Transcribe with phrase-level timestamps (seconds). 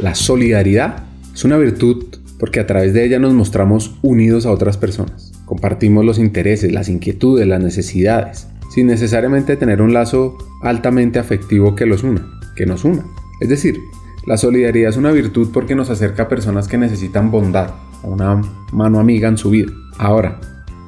[0.00, 1.02] La solidaridad
[1.34, 2.04] es una virtud
[2.38, 5.32] porque a través de ella nos mostramos unidos a otras personas.
[5.44, 11.84] Compartimos los intereses, las inquietudes, las necesidades, sin necesariamente tener un lazo altamente afectivo que
[11.84, 12.24] los una,
[12.54, 13.04] que nos una.
[13.40, 13.76] Es decir,
[14.24, 17.70] la solidaridad es una virtud porque nos acerca a personas que necesitan bondad,
[18.04, 18.40] a una
[18.72, 19.72] mano amiga en su vida.
[19.98, 20.38] Ahora,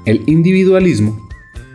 [0.04, 1.28] el individualismo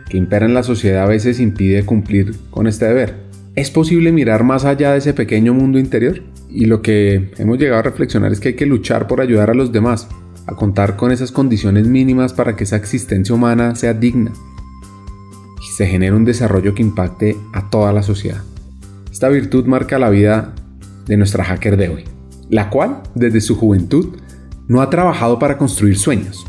[0.08, 3.26] que impera en la sociedad a veces impide cumplir con este deber.
[3.56, 6.22] ¿Es posible mirar más allá de ese pequeño mundo interior?
[6.48, 9.54] Y lo que hemos llegado a reflexionar es que hay que luchar por ayudar a
[9.54, 10.08] los demás,
[10.46, 14.32] a contar con esas condiciones mínimas para que esa existencia humana sea digna
[15.60, 18.42] y se genere un desarrollo que impacte a toda la sociedad.
[19.10, 20.54] Esta virtud marca la vida
[21.06, 22.04] de nuestra hacker de hoy,
[22.48, 24.16] la cual, desde su juventud,
[24.68, 26.46] no ha trabajado para construir sueños.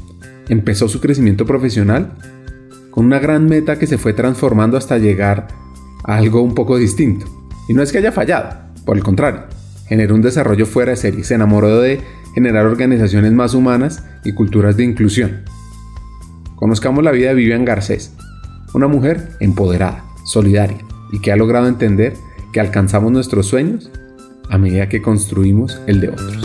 [0.50, 2.14] Empezó su crecimiento profesional
[2.92, 5.48] con una gran meta que se fue transformando hasta llegar
[6.04, 7.26] algo un poco distinto.
[7.68, 8.50] Y no es que haya fallado,
[8.86, 9.44] por el contrario,
[9.88, 12.02] generó un desarrollo fuera de serie, se enamoró de
[12.34, 15.44] generar organizaciones más humanas y culturas de inclusión.
[16.56, 18.14] Conozcamos la vida de Vivian Garcés,
[18.74, 20.80] una mujer empoderada, solidaria
[21.12, 22.14] y que ha logrado entender
[22.52, 23.92] que alcanzamos nuestros sueños
[24.50, 26.38] a medida que construimos el de otros.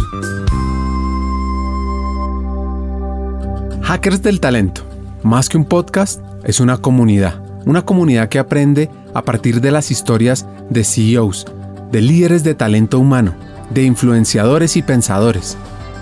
[3.83, 4.83] Hackers del Talento,
[5.23, 9.91] más que un podcast, es una comunidad, una comunidad que aprende a partir de las
[9.91, 11.47] historias de CEOs,
[11.93, 13.35] de líderes de talento humano,
[13.71, 15.59] de influenciadores y pensadores,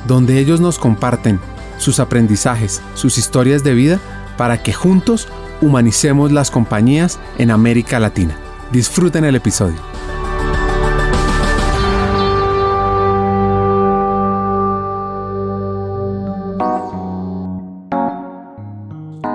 [0.07, 1.41] donde ellos nos comparten
[1.79, 4.01] sus aprendizajes, sus historias de vida,
[4.39, 5.29] para que juntos
[5.61, 8.37] humanicemos las compañías en América Latina.
[8.71, 9.77] Disfruten el episodio.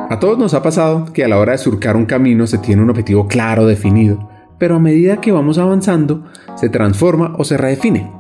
[0.10, 2.82] A todos nos ha pasado que a la hora de surcar un camino se tiene
[2.82, 6.26] un objetivo claro, definido, pero a medida que vamos avanzando
[6.56, 8.12] se transforma o se redefine,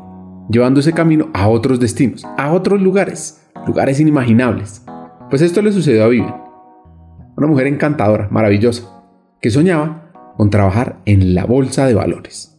[0.49, 4.83] llevando ese camino a otros destinos, a otros lugares, lugares inimaginables.
[5.29, 6.35] Pues esto le sucedió a Vivian,
[7.37, 8.83] una mujer encantadora, maravillosa,
[9.41, 12.57] que soñaba con trabajar en la bolsa de valores.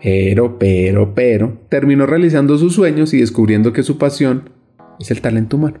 [0.00, 4.50] Pero, pero, pero, terminó realizando sus sueños y descubriendo que su pasión
[5.00, 5.78] es el talento humano.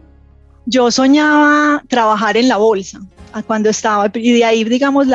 [0.66, 3.00] Yo soñaba trabajar en la bolsa
[3.46, 5.06] cuando estaba, y de ahí, digamos,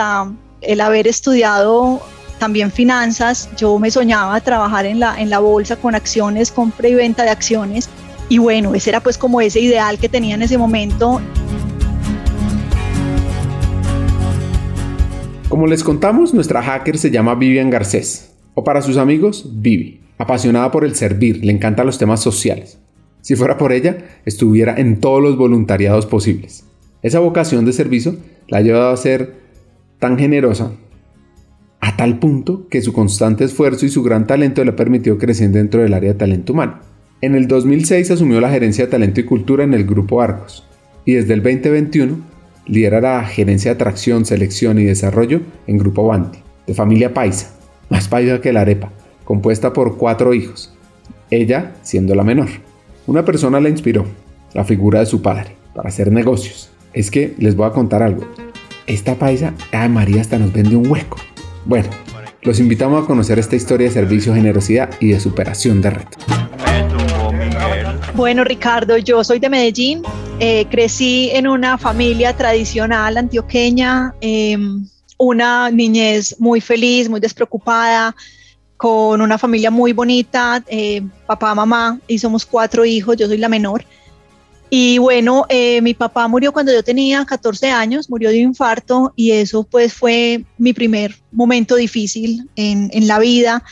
[0.61, 2.01] el haber estudiado
[2.43, 6.93] también finanzas, yo me soñaba trabajar en la, en la bolsa con acciones, compra y
[6.93, 7.87] venta de acciones.
[8.27, 11.21] Y bueno, ese era pues como ese ideal que tenía en ese momento.
[15.47, 20.01] Como les contamos, nuestra hacker se llama Vivian Garcés, o para sus amigos, Vivi.
[20.17, 22.77] Apasionada por el servir, le encantan los temas sociales.
[23.21, 26.65] Si fuera por ella, estuviera en todos los voluntariados posibles.
[27.03, 28.17] Esa vocación de servicio
[28.49, 29.35] la ha llevado a ser
[29.97, 30.73] tan generosa
[32.03, 35.81] tal punto que su constante esfuerzo y su gran talento le ha permitido crecer dentro
[35.81, 36.79] del área de talento humano.
[37.21, 40.67] En el 2006 asumió la gerencia de talento y cultura en el grupo Arcos
[41.05, 42.17] y desde el 2021
[42.65, 47.55] lidera la gerencia de atracción, selección y desarrollo en Grupo Banti, de familia paisa,
[47.89, 48.91] más paisa que la arepa,
[49.23, 50.73] compuesta por cuatro hijos,
[51.31, 52.49] ella siendo la menor.
[53.07, 54.03] Una persona la inspiró,
[54.53, 56.69] la figura de su padre, para hacer negocios.
[56.91, 58.27] Es que les voy a contar algo.
[58.87, 61.15] Esta paisa, ay María, hasta nos vende un hueco.
[61.65, 61.89] Bueno,
[62.41, 66.23] los invitamos a conocer esta historia de servicio, generosidad y de superación de retos.
[68.15, 70.03] Bueno, Ricardo, yo soy de Medellín.
[70.39, 74.85] Eh, crecí en una familia tradicional antioqueña, em,
[75.17, 78.15] una niñez muy feliz, muy despreocupada
[78.75, 83.47] con una familia muy bonita, eh, papá, mamá, y somos cuatro hijos, yo soy la
[83.47, 83.85] menor.
[84.75, 89.29] Y bueno, eh, mi papá murió cuando yo tenía 14 años, murió de infarto y
[89.29, 93.63] eso pues fue mi primer momento difícil en, en la vida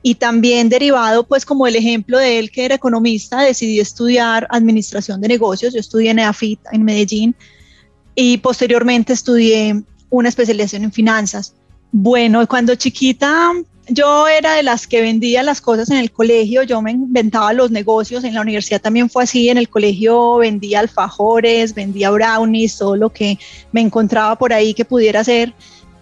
[0.00, 5.20] y también derivado pues como el ejemplo de él que era economista, decidí estudiar administración
[5.20, 7.34] de negocios, yo estudié en EAFIT en Medellín
[8.14, 11.56] y posteriormente estudié una especialización en finanzas.
[11.90, 13.50] Bueno, cuando chiquita
[13.88, 17.70] yo era de las que vendía las cosas en el colegio, yo me inventaba los
[17.70, 22.96] negocios, en la universidad también fue así, en el colegio vendía alfajores, vendía brownies, todo
[22.96, 23.38] lo que
[23.72, 25.52] me encontraba por ahí que pudiera ser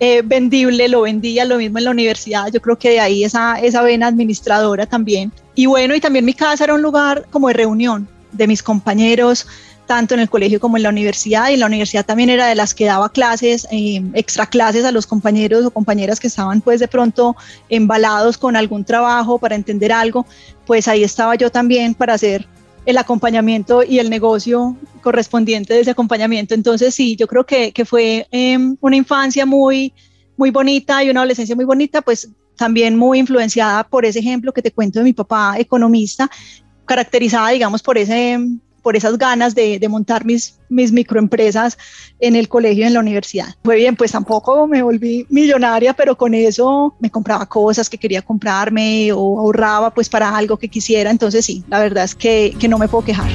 [0.01, 3.61] eh, vendible, lo vendía, lo mismo en la universidad, yo creo que de ahí esa,
[3.61, 5.33] esa vena administradora también.
[5.55, 9.47] Y bueno, y también mi casa era un lugar como de reunión de mis compañeros,
[9.93, 12.73] tanto en el colegio como en la universidad, y la universidad también era de las
[12.73, 16.89] que daba clases, eh, extra clases a los compañeros o compañeras que estaban pues de
[16.89, 17.37] pronto
[17.69, 20.25] embalados con algún trabajo para entender algo,
[20.65, 22.49] pues ahí estaba yo también para hacer
[22.87, 26.55] el acompañamiento y el negocio correspondiente de ese acompañamiento.
[26.55, 29.93] Entonces sí, yo creo que, que fue em, una infancia muy,
[30.39, 34.63] muy bonita y una adolescencia muy bonita, pues también muy influenciada por ese ejemplo que
[34.63, 36.31] te cuento de mi papá, economista,
[36.87, 38.39] caracterizada, digamos, por ese
[38.83, 41.79] por esas ganas de, montar mis, microempresas
[42.21, 43.55] en el colegio y en la universidad.
[43.63, 48.23] Fue bien, pues tampoco me volví millonaria, pero con eso me compraba cosas que quería
[48.23, 51.11] comprarme o ahorraba pues para algo que quisiera.
[51.11, 53.31] Entonces sí, la verdad es que, que no me puedo quejar.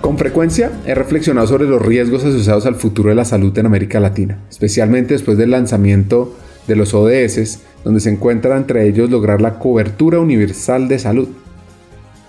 [0.00, 4.00] Con frecuencia he reflexionado sobre los riesgos asociados al futuro de la salud en América
[4.00, 6.34] Latina, especialmente después del lanzamiento
[6.66, 11.28] de los ODS, donde se encuentra entre ellos lograr la cobertura universal de salud.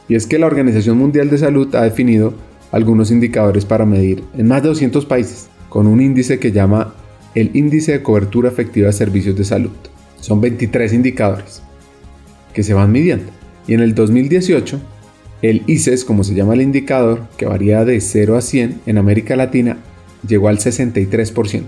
[0.08, 2.34] Y es que la Organización Mundial de Salud ha definido
[2.72, 6.94] algunos indicadores para medir en más de 200 países, con un índice que llama
[7.36, 9.72] el Índice de Cobertura Efectiva de Servicios de Salud.
[10.20, 11.62] Son 23 indicadores
[12.54, 13.32] que se van midiendo.
[13.68, 14.80] Y en el 2018
[15.42, 19.36] el ICES, como se llama el indicador, que varía de 0 a 100 en América
[19.36, 19.78] Latina,
[20.28, 21.64] llegó al 63%,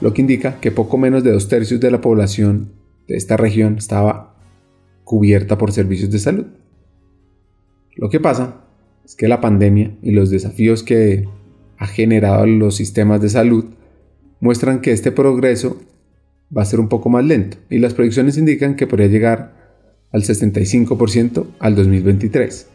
[0.00, 2.72] lo que indica que poco menos de dos tercios de la población
[3.06, 4.36] de esta región estaba
[5.04, 6.46] cubierta por servicios de salud.
[7.96, 8.64] Lo que pasa
[9.04, 11.28] es que la pandemia y los desafíos que
[11.76, 13.64] ha generado los sistemas de salud
[14.40, 15.80] muestran que este progreso
[16.56, 19.60] va a ser un poco más lento y las proyecciones indican que podría llegar
[20.12, 22.68] al 65% al 2023.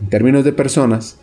[0.00, 1.18] En términos de personas,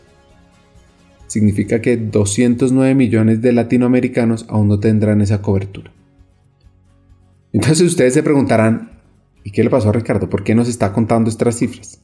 [1.31, 5.93] significa que 209 millones de latinoamericanos aún no tendrán esa cobertura.
[7.53, 8.99] Entonces ustedes se preguntarán,
[9.45, 10.29] ¿y qué le pasó a Ricardo?
[10.29, 12.01] ¿Por qué nos está contando estas cifras?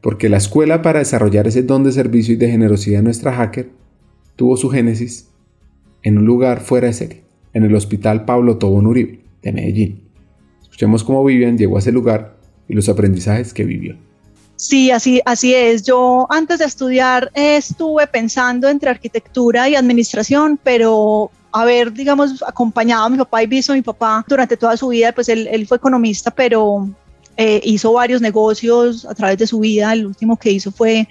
[0.00, 3.70] Porque la escuela para desarrollar ese don de servicio y de generosidad de nuestra hacker
[4.34, 5.30] tuvo su génesis
[6.02, 7.22] en un lugar fuera de serie,
[7.52, 10.02] en el Hospital Pablo Tobón Uribe de Medellín.
[10.60, 12.36] Escuchemos cómo Vivian llegó a ese lugar
[12.66, 13.96] y los aprendizajes que vivió.
[14.56, 15.82] Sí, así, así es.
[15.82, 23.10] Yo antes de estudiar estuve pensando entre arquitectura y administración, pero haber, digamos, acompañado a
[23.10, 26.30] mi papá y visto a mi papá durante toda su vida, pues él, fue economista,
[26.30, 26.88] pero
[27.36, 29.92] eh, hizo varios negocios a través de su vida.
[29.92, 31.08] El último que hizo fue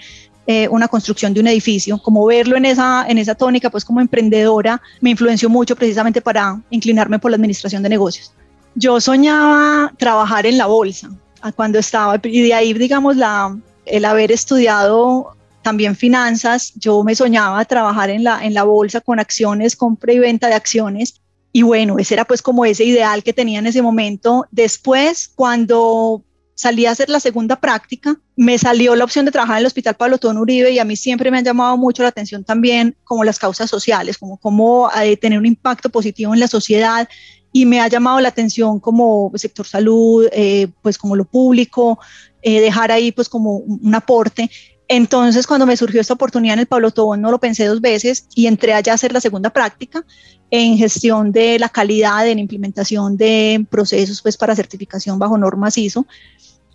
[0.48, 1.98] eh, una construcción de un edificio.
[1.98, 6.62] Como verlo en esa, en esa tónica, pues como emprendedora, me influenció mucho precisamente para
[6.70, 8.34] inclinarme por la administración de negocios.
[8.76, 11.10] Yo soñaba trabajar en la bolsa
[11.52, 17.64] cuando estaba, y de ahí, digamos, la, el haber estudiado también finanzas, yo me soñaba
[17.66, 21.22] trabajar en la, en la bolsa con acciones, compra y venta de acciones.
[21.52, 24.46] Y bueno, ese era pues como ese ideal que tenía en ese momento.
[24.52, 26.24] Después, cuando
[26.56, 29.96] salí a hacer la segunda práctica, me salió la opción de trabajar en el Hospital
[29.96, 33.24] Pablo Tón Uribe y a mí siempre me han llamado mucho la atención también como
[33.24, 37.08] las causas sociales, como cómo eh, tener un impacto positivo en la sociedad
[37.54, 42.00] y me ha llamado la atención como sector salud, eh, pues como lo público,
[42.42, 44.50] eh, dejar ahí pues como un aporte.
[44.88, 48.28] Entonces, cuando me surgió esta oportunidad en el Pablo Tobón, no lo pensé dos veces
[48.36, 50.04] y entré allá a hacer la segunda práctica
[50.50, 56.06] en gestión de la calidad, en implementación de procesos pues para certificación bajo normas ISO.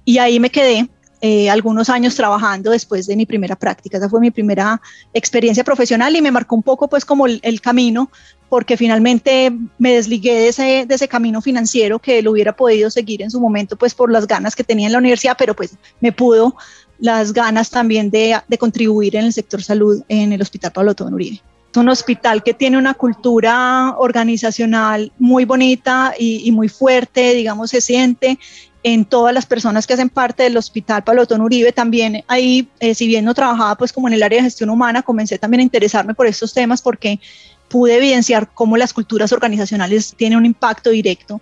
[0.04, 0.88] Y ahí me quedé
[1.20, 3.98] eh, algunos años trabajando después de mi primera práctica.
[3.98, 4.80] Esa fue mi primera
[5.12, 8.10] experiencia profesional y me marcó un poco pues como el, el camino
[8.48, 13.22] porque finalmente me desligué de ese, de ese camino financiero que lo hubiera podido seguir
[13.22, 16.12] en su momento, pues por las ganas que tenía en la universidad, pero pues me
[16.12, 16.56] pudo
[16.98, 21.14] las ganas también de, de contribuir en el sector salud en el Hospital Pablo Tobón
[21.14, 21.42] Uribe.
[21.70, 27.70] Es un hospital que tiene una cultura organizacional muy bonita y, y muy fuerte, digamos,
[27.70, 28.38] se siente
[28.82, 31.72] en todas las personas que hacen parte del Hospital Pablo Tobón Uribe.
[31.72, 35.02] También ahí, eh, si bien no trabajaba pues como en el área de gestión humana,
[35.02, 37.20] comencé también a interesarme por estos temas porque
[37.68, 41.40] pude evidenciar cómo las culturas organizacionales tienen un impacto directo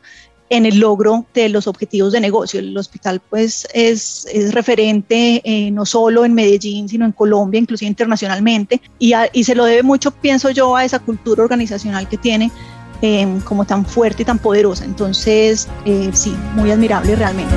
[0.49, 2.61] en el logro de los objetivos de negocio.
[2.61, 7.89] El hospital pues es, es referente eh, no solo en Medellín, sino en Colombia, inclusive
[7.89, 12.53] internacionalmente, y, y, se lo debe mucho, pienso yo, a esa cultura organizacional que tiene
[13.03, 14.85] eh, como tan fuerte y tan poderosa.
[14.85, 17.55] Entonces, eh, sí, muy admirable realmente.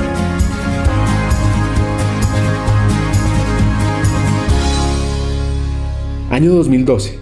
[6.30, 7.19] Año 2012.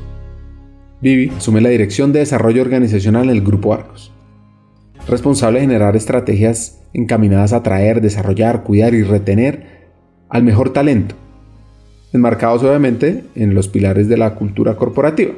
[1.00, 4.12] Vivi asume la dirección de desarrollo organizacional en el Grupo Arcos,
[5.06, 9.86] responsable de generar estrategias encaminadas a atraer, desarrollar, cuidar y retener
[10.28, 11.14] al mejor talento,
[12.12, 15.34] enmarcados obviamente en los pilares de la cultura corporativa.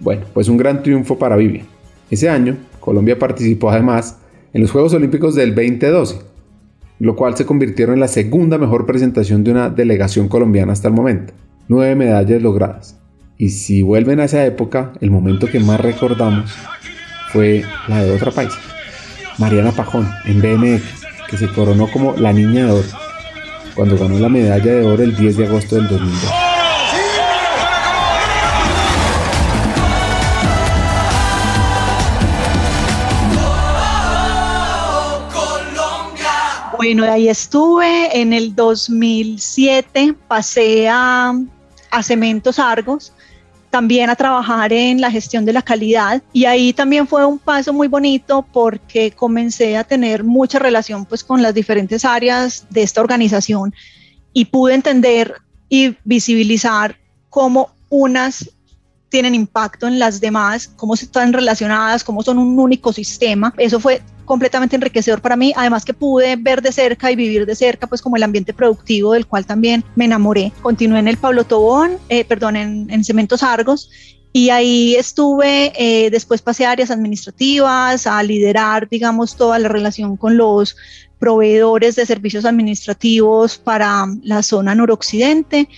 [0.00, 1.62] Bueno, pues un gran triunfo para Vivi.
[2.10, 4.20] Ese año, Colombia participó además
[4.54, 6.20] en los Juegos Olímpicos del 2012,
[6.98, 10.94] lo cual se convirtieron en la segunda mejor presentación de una delegación colombiana hasta el
[10.94, 11.34] momento.
[11.68, 13.03] Nueve medallas logradas.
[13.36, 16.52] Y si vuelven a esa época, el momento que más recordamos
[17.32, 18.58] fue la de otra paisa,
[19.38, 20.84] Mariana Pajón, en BMX,
[21.28, 22.88] que se coronó como la niña de oro,
[23.74, 26.32] cuando ganó la medalla de oro el 10 de agosto del 2002.
[36.76, 41.32] Bueno, ahí estuve en el 2007, pasé a,
[41.90, 43.12] a Cementos Argos,
[43.74, 47.72] también a trabajar en la gestión de la calidad y ahí también fue un paso
[47.72, 53.00] muy bonito porque comencé a tener mucha relación pues con las diferentes áreas de esta
[53.00, 53.74] organización
[54.32, 55.34] y pude entender
[55.68, 56.96] y visibilizar
[57.28, 58.48] cómo unas
[59.08, 63.52] tienen impacto en las demás, cómo están relacionadas, cómo son un único sistema.
[63.58, 67.54] Eso fue completamente enriquecedor para mí, además que pude ver de cerca y vivir de
[67.54, 70.52] cerca, pues como el ambiente productivo del cual también me enamoré.
[70.62, 73.90] Continué en el Pablo Tobón, eh, perdón, en, Cementos Argos
[74.32, 80.16] y ahí estuve, eh, después pasé a áreas administrativas, a liderar, digamos, toda la relación
[80.16, 80.76] con los
[81.18, 85.68] proveedores de servicios administrativos para la zona noroccidente.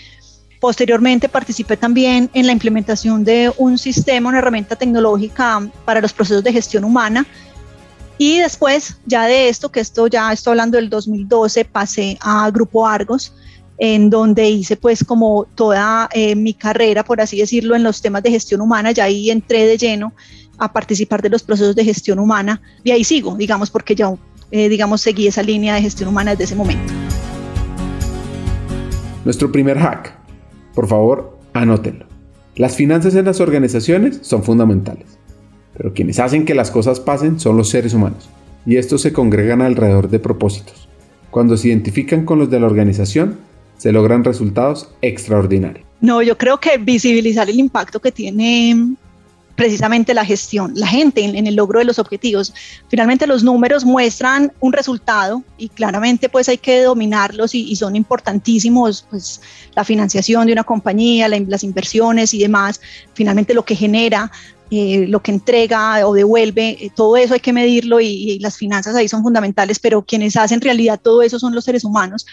[0.61, 6.43] Posteriormente participé también en la implementación de un sistema, una herramienta tecnológica para los procesos
[6.43, 7.27] de gestión humana
[8.19, 12.87] y después, ya de esto, que esto ya estoy hablando del 2012, pasé a Grupo
[12.87, 13.35] Argos,
[13.79, 18.23] en donde hice pues como toda eh, mi carrera, por así decirlo, en los temas
[18.23, 20.15] de gestión humana, ya ahí entré de lleno
[20.57, 24.11] a participar de los procesos de gestión humana y ahí sigo, digamos, porque ya,
[24.51, 26.95] eh, digamos, seguí esa línea de gestión humana desde ese momento.
[29.27, 30.19] Nuestro primer hack,
[30.75, 32.07] por favor, anótenlo.
[32.55, 35.16] Las finanzas en las organizaciones son fundamentales
[35.77, 38.29] pero quienes hacen que las cosas pasen son los seres humanos,
[38.65, 40.89] y estos se congregan alrededor de propósitos.
[41.31, 43.39] Cuando se identifican con los de la organización,
[43.77, 45.87] se logran resultados extraordinarios.
[46.01, 48.97] No, yo creo que visibilizar el impacto que tiene
[49.57, 52.53] precisamente la gestión, la gente en, el logro de los objetivos.
[52.89, 59.07] Finalmente los números muestran un resultado y claramente pues hay que dominarlos y, son importantísimos,
[59.11, 59.41] pues
[59.75, 62.81] la financiación de una compañía, las inversiones y demás,
[63.15, 64.31] finalmente lo que genera
[64.71, 68.97] eh, lo que entrega o devuelve, eh, todo eso hay que medirlo y, las finanzas
[68.97, 72.27] ahí son fundamentales, pero quienes hacen realidad todo eso son los seres humanos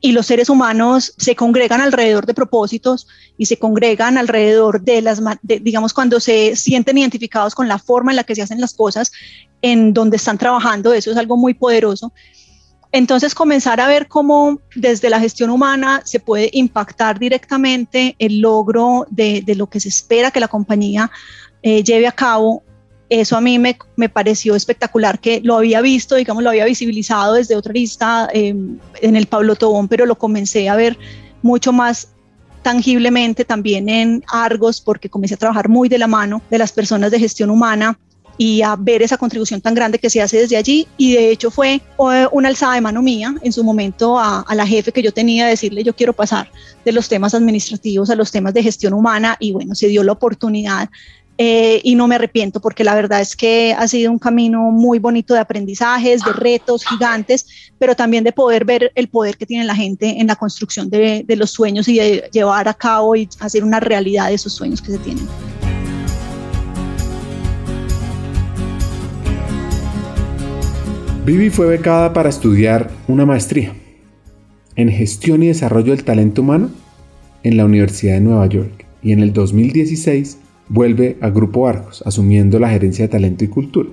[0.00, 3.06] y los seres humanos se congregan alrededor de propósitos
[3.38, 8.16] y se congregan alrededor de las, digamos, cuando se sienten identificados con la forma en
[8.16, 9.12] la que se hacen las cosas,
[9.62, 12.12] en donde están trabajando, eso es algo muy poderoso.
[12.92, 19.06] Entonces, comenzar a ver cómo desde la gestión humana se puede impactar directamente el logro
[19.10, 21.10] de, de lo que se espera que la compañía
[21.66, 22.62] eh, lleve a cabo.
[23.08, 27.34] Eso a mí me, me, pareció espectacular, que lo había visto, digamos, lo había visibilizado
[27.34, 30.96] desde otra lista em, en el Pablo Tobón, pero lo comencé a ver
[31.42, 32.10] mucho más
[32.62, 37.10] tangiblemente también en Argos, porque comencé a trabajar muy de la mano de las personas
[37.10, 37.98] de gestión humana
[38.38, 40.86] y a ver esa contribución tan grande que se hace desde allí.
[40.96, 44.54] Y de hecho fue eh, una alzada de mano mía en su momento a, a,
[44.54, 46.48] la jefe que yo tenía de decirle yo quiero pasar
[46.84, 50.12] de los temas administrativos a los temas de gestión humana y bueno, se dio la
[50.12, 50.90] oportunidad
[51.38, 54.98] eh, y no me arrepiento porque la verdad es que ha sido un camino muy
[54.98, 57.46] bonito de aprendizajes, de retos gigantes,
[57.78, 61.24] pero también de poder ver el poder que tiene la gente en la construcción de,
[61.26, 64.80] de los sueños y de llevar a cabo y hacer una realidad de esos sueños
[64.80, 65.26] que se tienen.
[71.26, 73.74] Vivi fue becada para estudiar una maestría
[74.76, 76.70] en gestión y desarrollo del talento humano
[77.42, 82.58] en la Universidad de Nueva York y en el 2016 vuelve a Grupo Arcos, asumiendo
[82.58, 83.88] la gerencia de talento y cultura.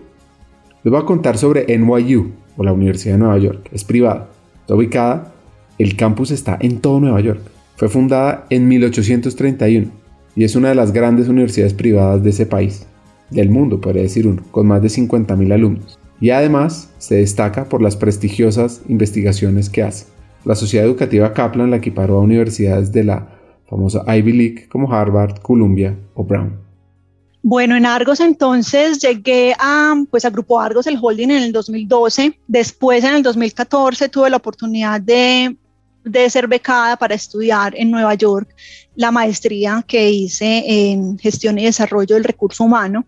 [0.84, 3.70] Les voy a contar sobre NYU, o la Universidad de Nueva York.
[3.72, 4.30] Es privada,
[4.62, 5.34] está ubicada,
[5.78, 7.42] el campus está en todo Nueva York.
[7.76, 9.88] Fue fundada en 1831
[10.36, 12.86] y es una de las grandes universidades privadas de ese país,
[13.30, 16.00] del mundo podría decir uno, con más de 50.000 alumnos.
[16.20, 20.06] Y además se destaca por las prestigiosas investigaciones que hace.
[20.46, 23.33] La Sociedad Educativa Kaplan la equiparó a universidades de la
[23.68, 26.64] famosa Ivy League como Harvard, Columbia o Brown.
[27.46, 32.40] Bueno, en Argos entonces llegué a, pues, a Grupo Argos, el holding en el 2012.
[32.48, 35.54] Después, en el 2014, tuve la oportunidad de,
[36.06, 38.48] de ser becada para estudiar en Nueva York
[38.96, 43.06] la maestría que hice en gestión y desarrollo del recurso humano.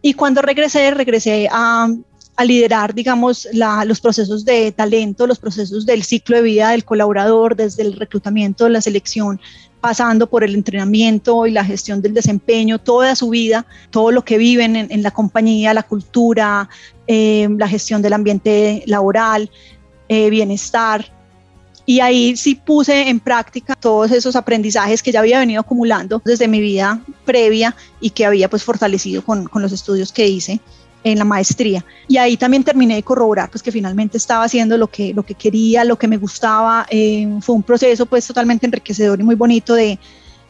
[0.00, 1.88] Y cuando regresé, regresé a,
[2.36, 7.56] a liderar, digamos, los procesos de talento, los procesos del ciclo de vida del colaborador,
[7.56, 9.40] desde el reclutamiento, la selección,
[9.80, 14.38] pasando por el entrenamiento y la gestión del desempeño, toda su vida, todo lo que
[14.38, 16.68] viven en, la compañía, la cultura,
[17.06, 19.50] eh, la gestión del ambiente laboral,
[20.08, 21.12] eh, bienestar.
[21.86, 26.46] Y ahí sí puse en práctica todos esos aprendizajes que ya había venido acumulando desde
[26.46, 30.60] mi vida previa y que había pues fortalecido con, con los estudios que hice
[31.12, 31.84] en la maestría.
[32.06, 35.34] Y ahí también terminé de corroborar pues que finalmente estaba haciendo lo que, lo que
[35.34, 36.86] quería, lo que me gustaba.
[36.90, 39.98] Eh, fue un proceso pues totalmente enriquecedor y muy bonito de,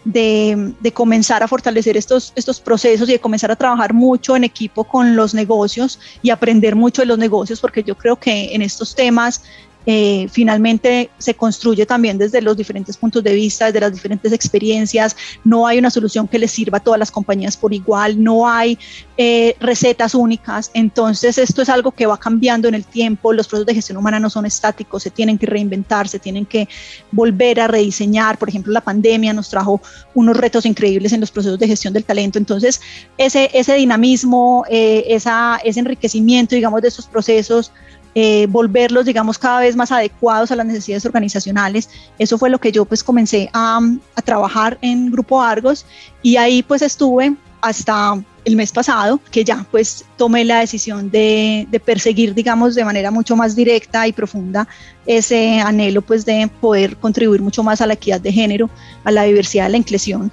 [0.05, 4.45] de, de, comenzar a fortalecer estos, estos procesos y de comenzar a trabajar mucho en
[4.45, 8.63] equipo con los negocios y aprender mucho de los negocios, porque yo creo que en
[8.63, 9.43] estos temas
[9.87, 15.17] eh, finalmente se construye también desde los diferentes puntos de vista, desde las diferentes experiencias.
[15.45, 18.79] No hay una solución que les sirva a todas las compañías por igual, no hay
[19.17, 20.71] eh, recetas únicas.
[20.75, 23.33] Entonces esto es algo que va cambiando en el tiempo.
[23.33, 26.69] Los procesos de gestión humana no son estáticos, se tienen que reinventar, se tienen que
[27.11, 28.39] volver a rediseñar.
[28.39, 29.81] Por ejemplo, la pandemia nos trajo
[30.15, 32.39] unos retos increíbles en los procesos de gestión del talento.
[32.39, 32.81] Entonces
[33.17, 37.73] ese, ese dinamismo, eh, esa, ese enriquecimiento, digamos, de estos procesos,
[38.21, 41.89] eh, volverlos, digamos, cada vez más adecuados a las necesidades organizacionales.
[42.19, 43.81] Eso fue lo que yo pues comencé a,
[44.25, 45.87] trabajar en Grupo Argos
[46.21, 51.69] y ahí pues estuve hasta el mes pasado, que ya pues tomé la decisión de,
[51.71, 54.67] de, perseguir, digamos, de manera mucho más directa y profunda
[55.07, 58.69] ese anhelo pues de poder contribuir mucho más a la equidad de género,
[59.05, 60.33] a la diversidad, a la inclusión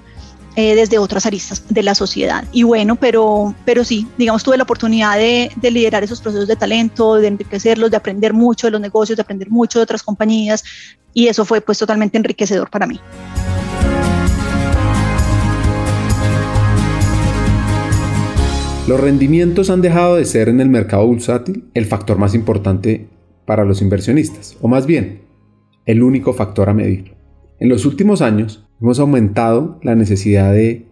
[0.56, 2.46] eh, desde otras aristas de la sociedad.
[2.52, 6.56] Y bueno, pero, pero sí, digamos, tuve la oportunidad de, de, liderar esos procesos de
[6.56, 10.64] talento, de enriquecerlos, de aprender mucho de los negocios, de aprender mucho de otras compañías
[11.14, 13.00] y eso fue pues totalmente enriquecedor para mí.
[18.88, 23.08] Los rendimientos han dejado de ser en el mercado bursátil el factor más importante
[23.46, 25.24] para los inversionistas, o más bien,
[25.88, 27.16] el único factor a medir.
[27.60, 30.86] En los últimos años, Hemos aumentado la necesidad de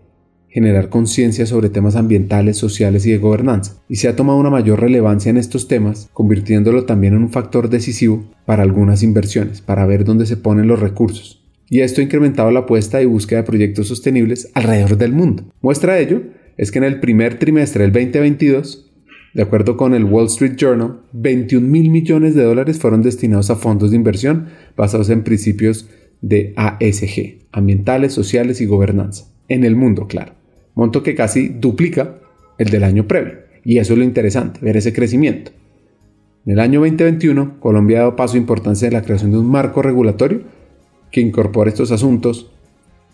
[0.48, 4.80] generar conciencia sobre temas ambientales, sociales y de gobernanza, y se ha tomado una mayor
[4.80, 10.06] relevancia en estos temas, convirtiéndolo también en un factor decisivo para algunas inversiones, para ver
[10.06, 11.44] dónde se ponen los recursos.
[11.70, 15.44] Y esto ha incrementado la apuesta y búsqueda de proyectos sostenibles alrededor del mundo.
[15.62, 16.22] Muestra ello
[16.56, 18.92] es que en el primer trimestre del 2022,
[19.34, 23.56] de acuerdo con el Wall Street Journal, 21 mil millones de dólares fueron destinados a
[23.56, 24.48] fondos de inversión
[24.78, 25.90] basados en principios
[26.24, 30.34] de ASG, ambientales, sociales y gobernanza, en el mundo, claro.
[30.74, 32.15] Monto que casi duplica
[32.58, 33.39] el del año previo.
[33.63, 35.52] Y eso es lo interesante, ver ese crecimiento.
[36.45, 39.52] En el año 2021, Colombia ha dado paso a importancia de la creación de un
[39.52, 40.41] marco regulatorio
[41.12, 42.52] que incorpore estos asuntos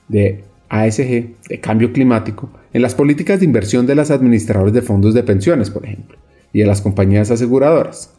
[0.07, 5.15] de ASG, de cambio climático, en las políticas de inversión de las administradores de fondos
[5.15, 6.17] de pensiones, por ejemplo,
[6.53, 8.13] y de las compañías aseguradoras.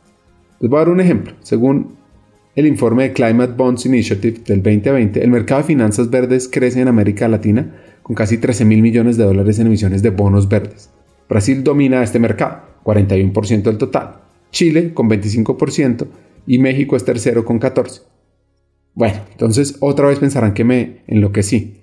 [0.58, 1.32] Les voy a dar un ejemplo.
[1.42, 1.99] Según
[2.56, 6.88] el informe de Climate Bonds Initiative del 2020, el mercado de finanzas verdes crece en
[6.88, 10.90] América Latina con casi 13 mil millones de dólares en emisiones de bonos verdes.
[11.28, 14.22] Brasil domina este mercado, 41% del total.
[14.50, 16.08] Chile con 25%
[16.46, 18.02] y México es tercero con 14%.
[18.94, 21.76] Bueno, entonces otra vez pensarán que me enloquecí.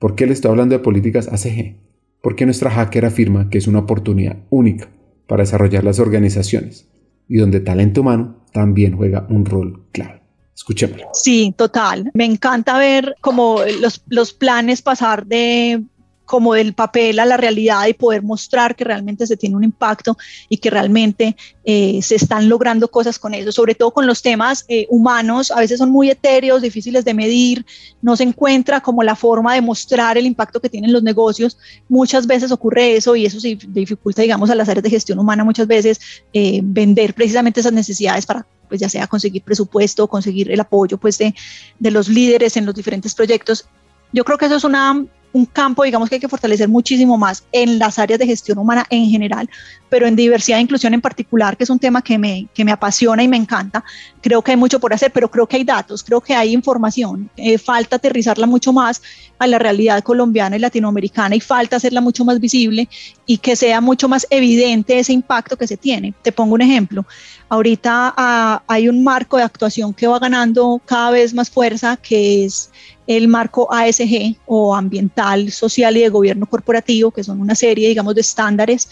[0.00, 1.76] ¿Por qué le estoy hablando de políticas ACG?
[2.20, 4.88] Porque nuestra hacker afirma que es una oportunidad única
[5.28, 6.90] para desarrollar las organizaciones
[7.28, 10.20] y donde talento humano también juega un rol clave.
[10.54, 11.08] Escuchémoslo.
[11.14, 12.10] Sí, total.
[12.12, 15.82] Me encanta ver cómo los, los planes pasar de
[16.30, 20.16] como del papel a la realidad y poder mostrar que realmente se tiene un impacto
[20.48, 24.64] y que realmente eh, se están logrando cosas con eso, sobre todo con los temas
[24.68, 27.66] eh, humanos, a veces son muy etéreos, difíciles de medir,
[28.00, 32.28] no se encuentra como la forma de mostrar el impacto que tienen los negocios, muchas
[32.28, 35.66] veces ocurre eso y eso se dificulta, digamos, a las áreas de gestión humana muchas
[35.66, 35.98] veces
[36.32, 41.18] eh, vender precisamente esas necesidades para pues ya sea conseguir presupuesto, conseguir el apoyo pues
[41.18, 41.34] de,
[41.80, 43.66] de los líderes en los diferentes proyectos.
[44.12, 47.44] Yo creo que eso es una un campo, digamos, que hay que fortalecer muchísimo más
[47.52, 49.48] en las áreas de gestión humana en general,
[49.88, 52.72] pero en diversidad e inclusión en particular, que es un tema que me, que me
[52.72, 53.84] apasiona y me encanta.
[54.20, 57.30] Creo que hay mucho por hacer, pero creo que hay datos, creo que hay información.
[57.36, 59.02] Eh, falta aterrizarla mucho más
[59.38, 62.88] a la realidad colombiana y latinoamericana y falta hacerla mucho más visible
[63.26, 66.14] y que sea mucho más evidente ese impacto que se tiene.
[66.22, 67.06] Te pongo un ejemplo.
[67.48, 72.44] Ahorita ah, hay un marco de actuación que va ganando cada vez más fuerza, que
[72.44, 72.70] es
[73.16, 78.14] el marco ASG o ambiental, social y de gobierno corporativo, que son una serie, digamos,
[78.14, 78.88] de estándares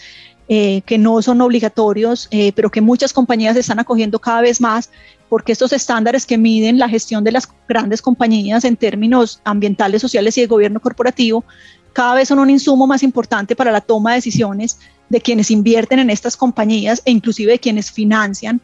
[0.49, 4.89] eh, que no son obligatorios, eh, pero que muchas compañías están acogiendo cada vez más,
[5.29, 10.37] porque estos estándares que miden la gestión de las grandes compañías en términos ambientales, sociales
[10.37, 11.45] y de gobierno corporativo,
[11.93, 15.99] cada vez son un insumo más importante para la toma de decisiones de quienes invierten
[15.99, 18.59] en estas compañías e inclusive de quienes financian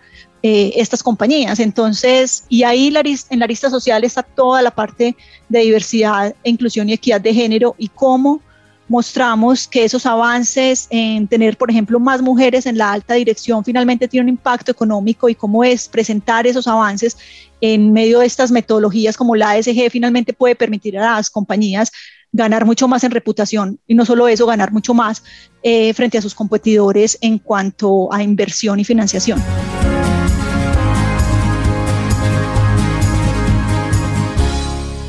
[0.48, 1.60] eh, estas compañías.
[1.60, 5.16] Entonces, y ahí la, en la lista social está toda la parte
[5.50, 8.42] de diversidad inclusión y equidad de género y cómo
[8.88, 14.08] mostramos que esos avances en tener, por ejemplo, más mujeres en la alta dirección finalmente
[14.08, 17.18] tiene un impacto económico y cómo es presentar esos avances
[17.60, 21.92] en medio de estas metodologías como la ASG finalmente puede permitir a las compañías
[22.32, 25.24] ganar mucho más en reputación y no solo eso, ganar mucho más
[25.64, 29.42] eh, frente a sus competidores en cuanto a inversión y financiación.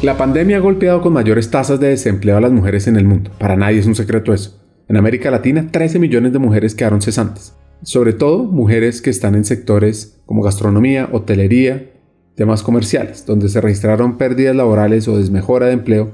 [0.06, 3.32] La pandemia ha golpeado con mayores tasas de desempleo a las mujeres en el mundo.
[3.40, 4.62] Para nadie es un secreto eso.
[4.86, 7.56] En América Latina, 13 millones de mujeres quedaron cesantes.
[7.82, 11.90] Sobre todo mujeres que están en sectores como gastronomía, hotelería,
[12.36, 16.12] temas comerciales, donde se registraron pérdidas laborales o desmejora de empleo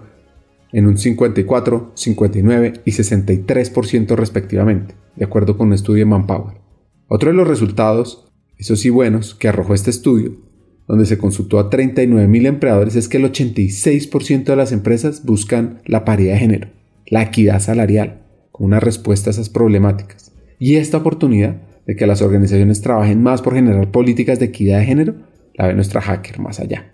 [0.73, 6.63] en un 54, 59 y 63% respectivamente, de acuerdo con un estudio de Manpower.
[7.09, 10.39] Otro de los resultados, esos sí buenos, que arrojó este estudio,
[10.87, 16.05] donde se consultó a 39.000 empleadores, es que el 86% de las empresas buscan la
[16.05, 16.69] paridad de género,
[17.07, 20.33] la equidad salarial, como una respuesta a esas problemáticas.
[20.59, 24.85] Y esta oportunidad de que las organizaciones trabajen más por generar políticas de equidad de
[24.85, 25.15] género
[25.55, 26.93] la ve nuestra hacker más allá,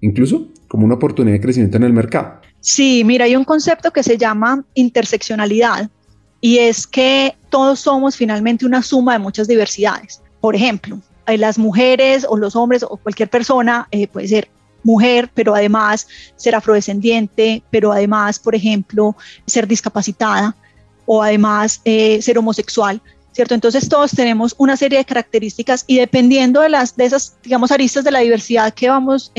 [0.00, 2.40] incluso como una oportunidad de crecimiento en el mercado.
[2.60, 5.90] Sí, mira, hay un concepto que se llama interseccionalidad
[6.40, 10.22] y es que todos somos finalmente una suma de muchas diversidades.
[10.40, 14.48] Por ejemplo, eh, las mujeres o los hombres o cualquier persona eh, puede ser
[14.82, 20.54] mujer, pero además ser afrodescendiente, pero además, por ejemplo, ser discapacitada
[21.06, 23.00] o además eh, ser homosexual.
[23.32, 23.54] ¿cierto?
[23.54, 28.02] Entonces todos tenemos una serie de características y dependiendo de, las, de esas, digamos, aristas
[28.02, 29.30] de la diversidad que vamos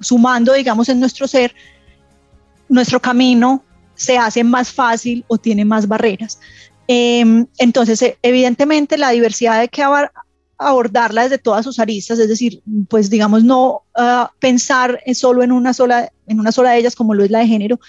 [0.00, 1.54] sumando, digamos, en nuestro ser,
[2.70, 3.62] nuestro camino
[3.96, 6.38] se hace más fácil o tiene más barreras.
[6.86, 9.82] Em, entonces, evidentemente, la diversidad hay que
[10.68, 15.72] abordarla desde todas sus aristas, es decir, pues digamos, no ah, pensar solo en una
[15.72, 17.80] sola, en una sola de ellas como lo es la de género,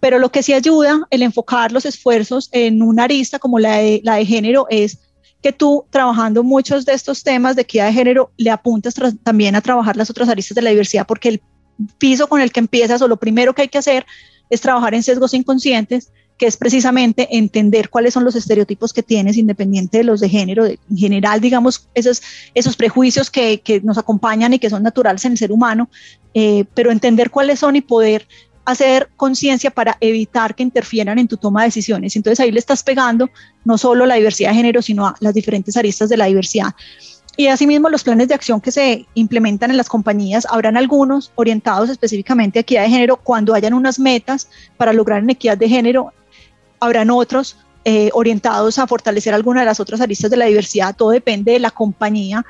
[0.00, 4.00] pero lo que sí ayuda el enfocar los esfuerzos en una arista como la de,
[4.02, 4.98] la de género es
[5.42, 9.60] que tú trabajando muchos de estos temas de equidad de género le apuntas también a
[9.60, 11.42] trabajar las otras aristas de la diversidad porque el
[11.98, 14.06] piso con el que empiezas o lo primero que hay que hacer
[14.50, 19.36] es trabajar en sesgos inconscientes que es precisamente entender cuáles son los estereotipos que tienes
[19.36, 22.22] independiente de los de género, en general, digamos, esos,
[22.54, 25.90] esos prejuicios que, que nos acompañan y que son naturales en el ser humano,
[26.32, 28.26] eh, pero entender cuáles son y poder
[28.64, 32.16] hacer conciencia para evitar que interfieran en tu toma de decisiones.
[32.16, 33.28] Entonces ahí le estás pegando
[33.66, 36.74] no solo la diversidad de género, sino a las diferentes aristas de la diversidad.
[37.36, 41.90] Y asimismo los planes de acción que se implementan en las compañías, habrán algunos orientados
[41.90, 44.48] específicamente a equidad de género cuando hayan unas metas
[44.78, 46.12] para lograr una equidad de género,
[46.80, 51.10] habrán otros eh, orientados a fortalecer alguna de las otras aristas de la diversidad, todo
[51.10, 52.44] depende de la compañía,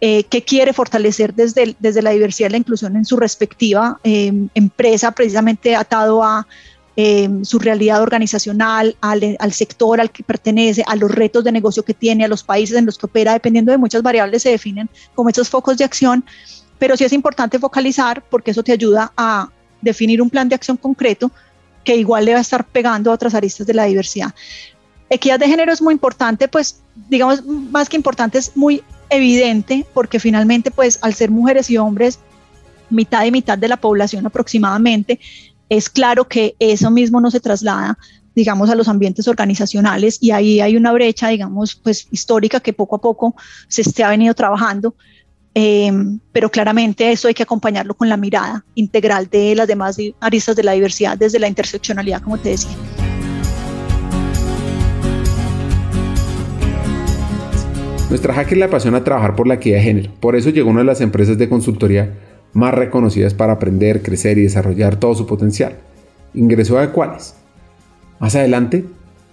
[0.00, 4.48] eh, que quiere fortalecer desde, desde la diversidad y la inclusión en su respectiva em,
[4.54, 6.48] empresa, precisamente atado a
[6.96, 11.84] em, su realidad organizacional, al, al, sector al que pertenece, a los retos de negocio
[11.84, 14.90] que tiene, a los países en los que opera, dependiendo de muchas variables se definen
[15.14, 16.24] como estos focos de acción,
[16.80, 19.48] pero sí es importante focalizar porque eso te ayuda a
[19.80, 21.30] definir un plan de acción concreto
[21.84, 24.34] que igual le va a estar pegando a otras aristas de la diversidad.
[25.10, 30.18] Equidad de género es muy importante, pues digamos, más que importante, es muy evidente porque
[30.18, 32.18] finalmente pues al ser mujeres y hombres
[32.88, 35.20] mitad y mitad de la población aproximadamente,
[35.68, 37.98] es claro que eso mismo no se traslada
[38.34, 42.96] digamos, a los ambientes organizacionales y ahí hay una brecha, digamos, pues histórica que poco
[42.96, 43.34] a poco
[43.68, 44.94] se, se ha venido trabajando,
[45.54, 50.56] em, pero claramente eso hay que acompañarlo con la mirada integral de las demás aristas
[50.56, 52.76] de la diversidad desde la interseccionalidad, como te decía.
[58.08, 60.86] Nuestra hacker le apasiona trabajar por la equidad de género, por eso llegó una de
[60.86, 62.12] las empresas de consultoría
[62.52, 65.78] más reconocidas para aprender, crecer y desarrollar todo su potencial.
[66.34, 67.34] Ingresó a Acuales.
[68.18, 68.84] Más adelante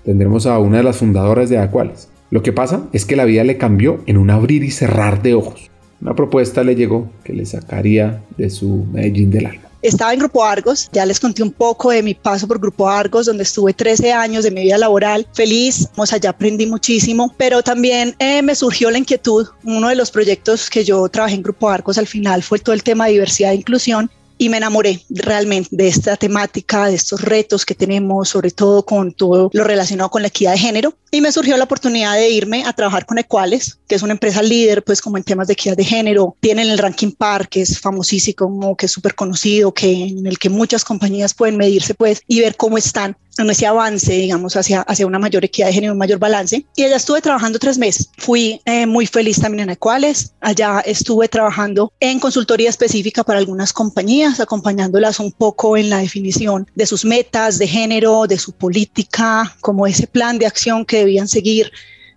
[0.05, 2.09] tendremos a una de las fundadoras de Acuales.
[2.31, 5.33] Lo que pasa es que la vida le cambió en un abrir y cerrar de
[5.33, 5.68] ojos.
[6.01, 9.69] Una propuesta le llegó que le sacaría de su Medellín del alma.
[9.81, 13.27] Estaba en Grupo Argos, ya les conté un poco de mi paso por Grupo Argos,
[13.27, 15.25] donde estuve 13 años de mi vida laboral.
[15.33, 19.47] Feliz, sea, allá aprendí muchísimo, pero también eh, me surgió la inquietud.
[19.63, 22.83] Uno de los proyectos que yo trabajé en Grupo Argos al final fue todo el
[22.83, 27.65] tema de diversidad e inclusión y me enamoré realmente de esta temática, de estos retos
[27.65, 30.95] que tenemos, sobre todo con todo lo relacionado con la equidad de género.
[31.11, 34.41] Y me surgió la oportunidad de irme a trabajar con Equales, que es una empresa
[34.41, 36.37] líder, pues como en temas de equidad de género.
[36.39, 40.49] Tienen el Ranking Par, que es famosísimo, que es súper conocido, que en el que
[40.49, 45.07] muchas compañías pueden medirse, pues, y ver cómo están en ese avance, digamos, hacia, hacia
[45.07, 46.65] una mayor equidad de género, un mayor balance.
[46.75, 48.09] Y allá estuve trabajando tres meses.
[48.17, 50.33] Fui eh, muy feliz también en Equales.
[50.41, 56.69] Allá estuve trabajando en consultoría específica para algunas compañías, acompañándolas un poco en la definición
[56.75, 61.27] de sus metas de género, de su política, como ese plan de acción que debían
[61.27, 61.71] seguir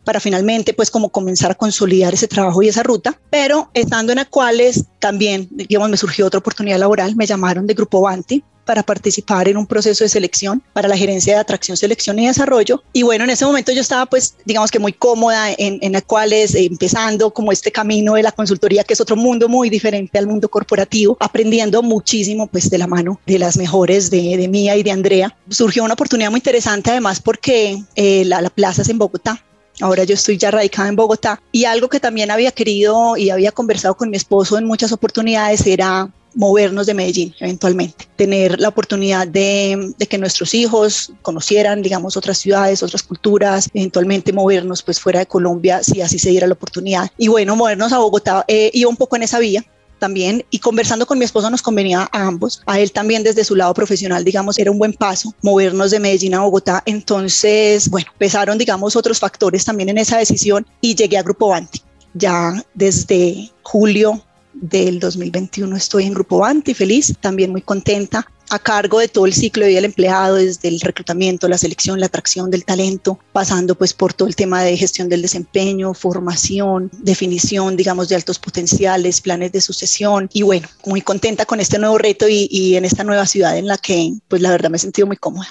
[0.05, 4.19] para finalmente pues como comenzar a consolidar ese trabajo y esa ruta, pero estando en
[4.19, 9.48] Acuales también, digamos, me surgió otra oportunidad laboral, me llamaron de Grupo Banti para participar
[9.48, 12.83] en un proceso de selección para la gerencia de atracción, selección y desarrollo.
[12.92, 16.55] Y bueno, en ese momento yo estaba pues digamos que muy cómoda en, en Acuales,
[16.55, 20.48] empezando como este camino de la consultoría, que es otro mundo muy diferente al mundo
[20.48, 24.90] corporativo, aprendiendo muchísimo pues de la mano de las mejores de, de Mía y de
[24.90, 25.37] Andrea.
[25.48, 29.42] Surgió una oportunidad muy interesante además porque eh, la, la plaza es en Bogotá
[29.81, 33.53] Ahora yo estoy ya radicada en Bogotá y algo que también había querido y había
[33.53, 39.27] conversado con mi esposo en muchas oportunidades era movernos de Medellín eventualmente, tener la oportunidad
[39.27, 45.27] de, que nuestros hijos conocieran, digamos, otras ciudades, otras culturas, eventualmente movernos pues fuera de
[45.27, 47.11] Colombia si así se diera la oportunidad.
[47.18, 49.64] Y bueno, movernos a Bogotá eh, iba un poco en esa vía,
[50.03, 52.61] también y conversando con mi esposo nos convenía a ambos.
[52.66, 56.35] A él también desde su lado profesional, digamos, era un buen paso movernos de Medellín
[56.35, 56.83] a Bogotá.
[56.87, 61.83] Entonces, bueno, pesaron, digamos, otros factores también en esa decisión y llegué a Grupo Banti.
[62.14, 64.21] Ya desde julio
[64.55, 69.33] del 2021 estoy en Grupo Banti, feliz, también muy contenta a cargo de todo el
[69.33, 73.75] ciclo de vida del empleado, desde el reclutamiento, la selección, la atracción del talento, pasando
[73.75, 79.23] pues por todo el tema de gestión del desempeño, formación, definición, digamos, de altos potenciales,
[79.23, 80.29] planes de sucesión.
[80.35, 83.67] Y bueno, muy contenta con este nuevo reto y, y en esta nueva ciudad en
[83.67, 85.49] la que pues la verdad me he sentido muy cómoda.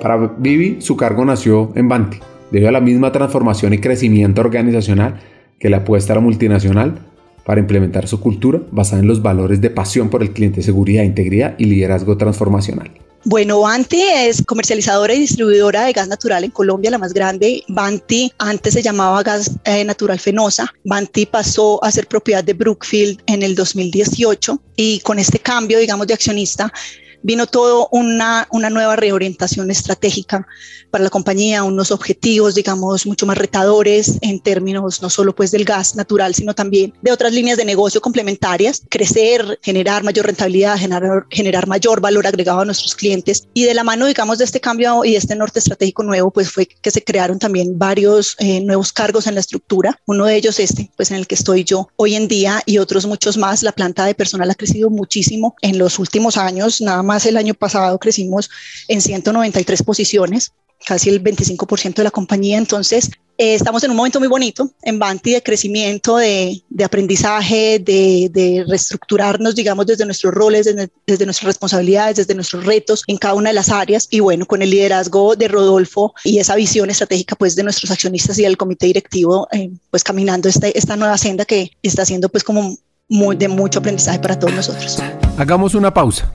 [0.00, 2.18] Para Vivi, su cargo nació en Banti
[2.50, 5.20] debido a la misma transformación y crecimiento organizacional
[5.58, 6.98] que le apuesta a la multinacional
[7.44, 11.54] para implementar su cultura basada en los valores de pasión por el cliente, seguridad, integridad
[11.58, 12.90] y liderazgo transformacional.
[13.24, 17.64] Bueno, Banti es comercializadora y distribuidora de gas natural en Colombia, la más grande.
[17.68, 20.72] Banti antes se llamaba Gas eh, Natural Fenosa.
[20.84, 26.06] Banti pasó a ser propiedad de Brookfield en el 2018 y con este cambio, digamos,
[26.06, 26.72] de accionista,
[27.22, 30.46] vino todo una, una nueva reorientación estratégica
[30.90, 35.64] para la compañía, unos objetivos, digamos, mucho más retadores en términos no solo pues del
[35.64, 41.26] gas natural, sino también de otras líneas de negocio complementarias, crecer, generar mayor rentabilidad, generar,
[41.30, 43.46] generar mayor valor agregado a nuestros clientes.
[43.54, 46.66] Y de la mano, digamos, de este cambio y este norte estratégico nuevo, pues fue
[46.66, 50.00] que se crearon también varios eh, nuevos cargos en la estructura.
[50.06, 53.06] Uno de ellos este, pues en el que estoy yo hoy en día y otros
[53.06, 53.62] muchos más.
[53.62, 57.54] La planta de personal ha crecido muchísimo en los últimos años, nada más el año
[57.54, 58.50] pasado crecimos
[58.88, 60.52] en 193 posiciones
[60.86, 62.58] casi el 25% de la compañía.
[62.58, 67.78] Entonces, eh, estamos en un momento muy bonito en Banti de crecimiento, de, de aprendizaje,
[67.78, 73.16] de, de, reestructurarnos, digamos, desde nuestros roles, desde, desde, nuestras responsabilidades, desde nuestros retos en
[73.16, 74.08] cada una de las áreas.
[74.10, 78.38] Y bueno, con el liderazgo de Rodolfo y esa visión estratégica, pues, de nuestros accionistas
[78.38, 82.42] y del comité directivo, eh, pues, caminando esta, esta nueva senda que está siendo, pues,
[82.42, 82.76] como
[83.08, 84.98] muy, de mucho aprendizaje para todos nosotros.
[85.36, 86.34] Hagamos una pausa.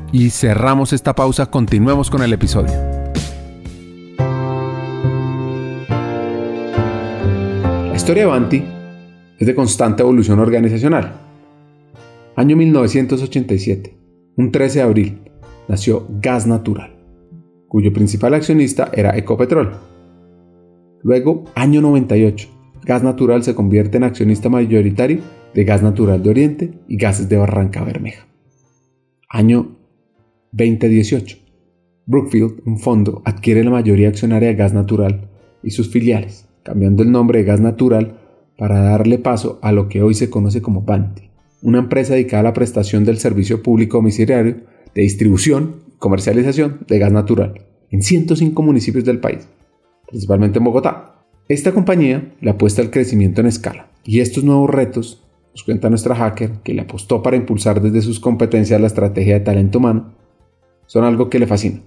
[0.11, 2.73] y cerramos esta pausa, continuemos con el episodio.
[7.87, 8.63] La historia de Banti
[9.37, 11.13] es de constante evolución organizacional.
[12.35, 13.97] Año 1987,
[14.37, 15.21] un 13 de abril,
[15.67, 16.95] nació Gas Natural,
[17.67, 19.73] cuyo principal accionista era Ecopetrol.
[21.03, 22.49] Luego, año 98,
[22.83, 25.21] Gas Natural se convierte en accionista mayoritario
[25.53, 28.27] de Gas Natural de Oriente y Gases de Barranca Bermeja.
[29.29, 29.80] Año
[30.51, 31.37] 2018.
[32.05, 35.29] Brookfield, un fondo, adquiere la mayoría accionaria de Gas Natural
[35.63, 38.19] y sus filiales, cambiando el nombre de Gas Natural
[38.57, 42.43] para darle paso a lo que hoy se conoce como Panti, una empresa dedicada a
[42.43, 44.57] la prestación del servicio público domiciliario
[44.93, 49.47] de distribución y comercialización de gas natural en 105 municipios del país,
[50.07, 51.25] principalmente en Bogotá.
[51.47, 56.15] Esta compañía le apuesta al crecimiento en escala y estos nuevos retos, nos cuenta nuestra
[56.15, 60.13] hacker, que le apostó para impulsar desde sus competencias la estrategia de talento humano,
[60.91, 61.81] son algo que le fascina.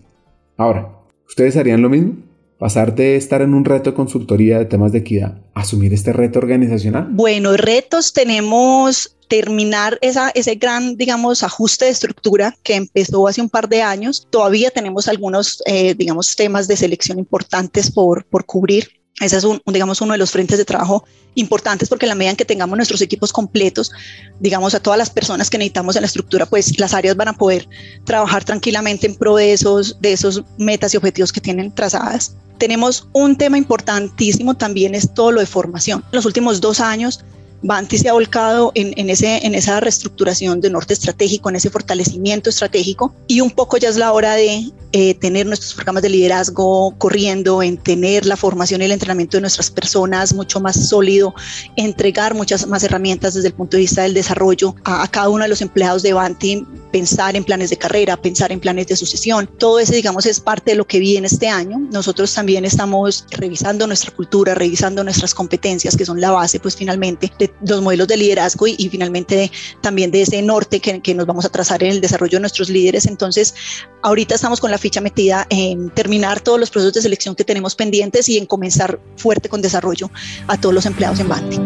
[0.56, 0.88] Ahora,
[1.28, 2.14] ¿ustedes harían lo mismo?
[2.58, 6.14] pasar de estar en un reto de consultoría de temas de equidad a asumir este
[6.14, 7.08] reto organizacional?
[7.10, 13.50] Bueno, retos tenemos terminar esa, ese gran, digamos, ajuste de estructura que empezó hace un
[13.50, 14.26] par de años.
[14.30, 18.88] Todavía tenemos algunos, eh, digamos, temas de selección importantes por, por cubrir.
[19.20, 21.04] Ese es un, digamos, uno de los frentes de trabajo
[21.36, 23.92] importantes porque en la medida en que tengamos nuestros equipos completos,
[24.40, 27.32] digamos, a todas las personas que necesitamos en la estructura, pues las áreas van a
[27.32, 27.68] poder
[28.04, 32.36] trabajar tranquilamente en pro de esos, de esos metas y objetivos que tienen trazadas.
[32.58, 36.04] Tenemos un tema importantísimo también es todo lo de formación.
[36.10, 37.24] En los últimos dos años,
[37.64, 41.70] Banti se ha volcado en, en, ese, en esa reestructuración de norte estratégico, en ese
[41.70, 46.10] fortalecimiento estratégico y un poco ya es la hora de eh, tener nuestros programas de
[46.10, 51.34] liderazgo corriendo, en tener la formación y el entrenamiento de nuestras personas mucho más sólido,
[51.74, 55.48] entregar muchas más herramientas desde el punto de vista del desarrollo a, cada uno de
[55.48, 59.50] los empleados de Banti, pensar en planes de carrera, pensar en planes de sucesión.
[59.58, 61.78] Todo eso, digamos, es parte de lo que viene este año.
[61.90, 67.32] Nosotros también estamos revisando nuestra cultura, revisando nuestras competencias, que son la base, pues finalmente,
[67.36, 71.44] de los modelos de liderazgo y, finalmente también de ese norte que, que nos vamos
[71.44, 73.06] a trazar en el desarrollo de nuestros líderes.
[73.06, 73.54] Entonces,
[74.02, 77.74] ahorita estamos con la ficha metida en terminar todos los procesos de selección que tenemos
[77.74, 80.10] pendientes y en comenzar fuerte con desarrollo
[80.46, 81.58] a todos los empleados en Banti.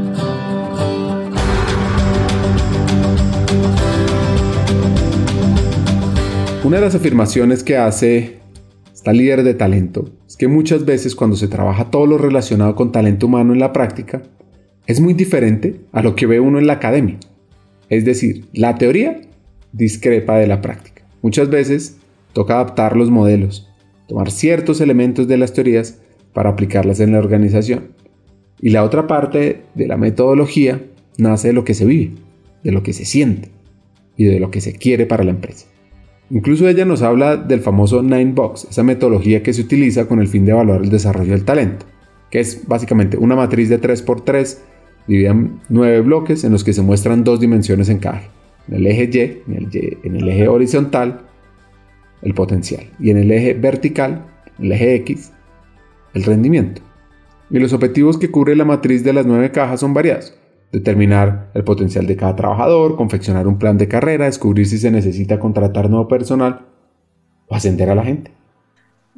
[6.64, 8.40] Una de las afirmaciones que hace
[8.92, 12.92] esta líder de talento es que muchas veces cuando se trabaja todo lo relacionado con
[12.92, 14.22] talento humano en la práctica,
[14.88, 17.18] es muy diferente a lo que ve uno en la academia.
[17.90, 19.20] Es decir, la teoría
[19.72, 21.03] discrepa de la práctica.
[21.20, 21.98] Muchas veces
[22.33, 23.68] toca adaptar los modelos,
[24.09, 26.01] tomar ciertos elementos de las teorías
[26.33, 27.88] para aplicarlas en la organización.
[28.62, 30.81] Y la otra parte de la metodología
[31.18, 32.14] nace de lo que se vive,
[32.64, 33.51] de lo que se siente
[34.16, 35.66] y de lo que se quiere para la empresa.
[36.31, 40.29] Incluso ella nos habla del famoso Nine Box, esa metodología que se utiliza con el
[40.29, 41.85] fin de evaluar el desarrollo del talento,
[42.31, 44.59] que es básicamente una matriz de 3x3
[45.08, 48.22] dividida en 9 bloques en los que se muestran dos dimensiones en cada
[48.68, 49.50] en el eje Y,
[50.06, 51.22] en el, eje horizontal,
[52.22, 54.26] el potencial, y en el eje vertical,
[54.58, 55.32] el eje X,
[56.14, 56.82] el rendimiento.
[57.50, 60.34] Y los objetivos que cubre la matriz de las nueve cajas son variados.
[60.70, 65.38] Determinar el potencial de cada trabajador, confeccionar un plan de carrera, descubrir si se necesita
[65.38, 66.66] contratar nuevo personal
[67.46, 68.32] o ascender a la gente.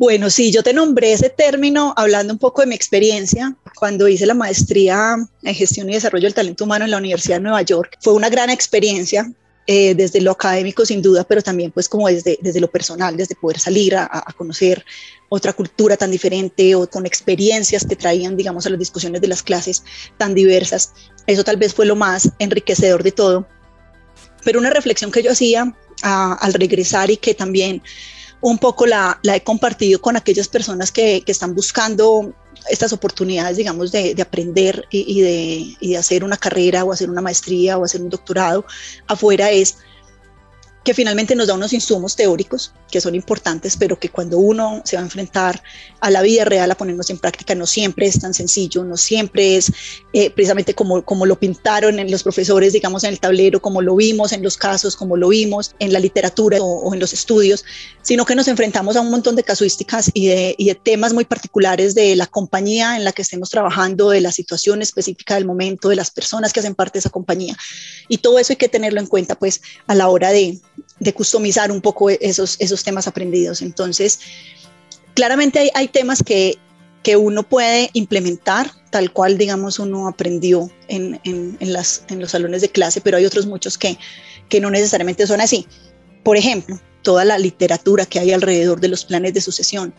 [0.00, 4.24] Bueno, sí, yo te nombré ese término hablando un poco de mi experiencia cuando hice
[4.24, 7.98] la maestría en gestión y desarrollo del talento humano en la Universidad de Nueva York.
[8.00, 9.30] Fue una gran experiencia
[9.66, 13.34] eh, desde lo académico sin duda, pero también pues como desde, desde lo personal, desde
[13.34, 14.86] poder salir a, conocer
[15.28, 19.42] otra cultura tan diferente o con experiencias que traían, digamos, a las discusiones de las
[19.42, 19.84] clases
[20.16, 20.94] tan diversas.
[21.26, 23.46] Eso tal vez fue lo más enriquecedor de todo.
[24.44, 27.82] Pero una reflexión que yo hacía a, al regresar y que también
[28.40, 32.32] un poco la, he compartido con aquellas personas que, están buscando
[32.68, 37.08] estas oportunidades, digamos, de, de aprender y, de, y, de, hacer una carrera o hacer
[37.08, 38.64] una maestría o hacer un doctorado.
[39.06, 39.76] Afuera es
[40.84, 44.96] que finalmente nos da unos insumos teóricos que son importantes, pero que cuando uno se
[44.96, 45.62] va a enfrentar
[46.00, 49.56] a la vida real, a ponernos en práctica, no siempre es tan sencillo, no siempre
[49.56, 49.70] es
[50.12, 53.94] eh, precisamente como, como lo pintaron en los profesores, digamos, en el tablero, como lo
[53.94, 57.64] vimos en los casos, como lo vimos en la literatura o, en los estudios,
[58.02, 61.26] sino que nos enfrentamos a un montón de casuísticas y de, y de temas muy
[61.26, 65.90] particulares de la compañía en la que estemos trabajando, de la situación específica del momento,
[65.90, 67.56] de las personas que hacen parte de esa compañía.
[68.08, 70.58] Y todo eso hay que tenerlo en cuenta, pues, a la hora de,
[71.00, 73.62] de customizar un poco esos, esos temas aprendidos.
[73.62, 74.20] Entonces,
[75.14, 76.58] claramente hay, hay temas que,
[77.02, 81.76] que, uno puede implementar tal cual, digamos, uno aprendió en, en, en,
[82.08, 83.98] en los salones de clase, pero hay otros muchos que,
[84.48, 85.66] que no necesariamente son así.
[86.22, 89.94] Por ejemplo, toda la literatura que hay alrededor de los planes de sucesión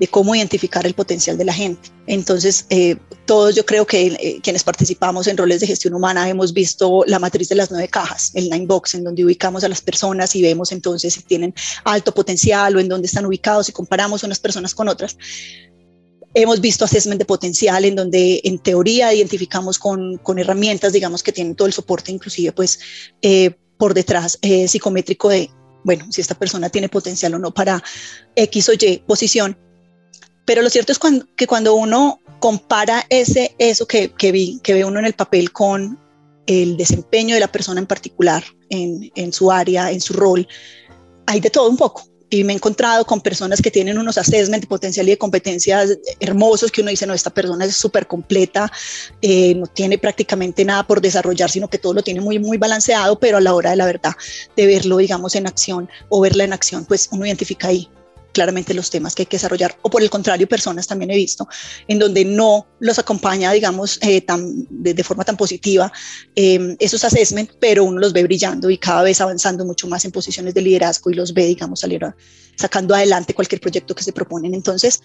[0.00, 1.90] de cómo identificar el potencial de la gente.
[2.06, 6.54] Entonces, eh, todos yo creo que eh, quienes participamos en roles de gestión humana hemos
[6.54, 9.82] visto la matriz de las nueve cajas, el nine box, en donde ubicamos a las
[9.82, 14.24] personas y vemos entonces si tienen alto potencial o en dónde están ubicados y comparamos
[14.24, 15.18] unas personas con otras.
[16.32, 21.32] Hemos visto assessment de potencial en donde en teoría identificamos con, con herramientas, digamos, que
[21.32, 22.80] tienen todo el soporte, inclusive pues
[23.20, 25.50] eh, por detrás eh, psicométrico de,
[25.84, 27.82] bueno, si esta persona tiene potencial o no para
[28.34, 29.58] X o Y posición
[30.50, 34.74] pero lo cierto es cuando, que cuando uno compara ese, eso que, que, vi, que
[34.74, 35.96] ve uno en el papel con
[36.44, 40.48] el desempeño de la persona en particular, en, en su área, en su rol,
[41.26, 42.02] hay de todo un poco.
[42.30, 45.96] Y me he encontrado con personas que tienen unos assessment de potencial y de competencias
[46.18, 48.72] hermosos que uno dice, no, esta persona es súper completa,
[49.22, 53.20] eh, no tiene prácticamente nada por desarrollar, sino que todo lo tiene muy, muy balanceado,
[53.20, 54.14] pero a la hora de la verdad,
[54.56, 57.88] de verlo, digamos, en acción o verla en acción, pues uno identifica ahí
[58.32, 61.48] claramente los temas que hay que desarrollar, o por el contrario, personas también he visto
[61.88, 65.92] en donde no los acompaña, digamos, eh, tan, de, forma tan positiva
[66.34, 70.12] eh, esos assessment, pero uno los ve brillando y cada vez avanzando mucho más en
[70.12, 72.00] posiciones de liderazgo y los ve, digamos, salir
[72.56, 74.54] sacando adelante cualquier proyecto que se proponen.
[74.54, 75.02] Entonces,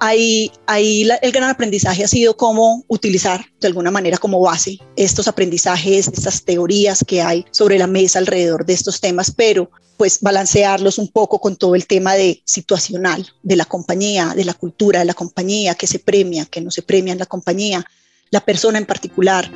[0.00, 5.28] ahí, ahí el gran aprendizaje ha sido cómo utilizar de alguna manera como base estos
[5.28, 10.98] aprendizajes, estas teorías que hay sobre la mesa alrededor de estos temas, pero pues balancearlos
[10.98, 15.04] un poco con todo el tema de situacional de la compañía, de la cultura de
[15.04, 17.84] la compañía, que se premia, que no se premia en la compañía,
[18.30, 19.50] la persona en particular.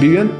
[0.00, 0.32] Vivian,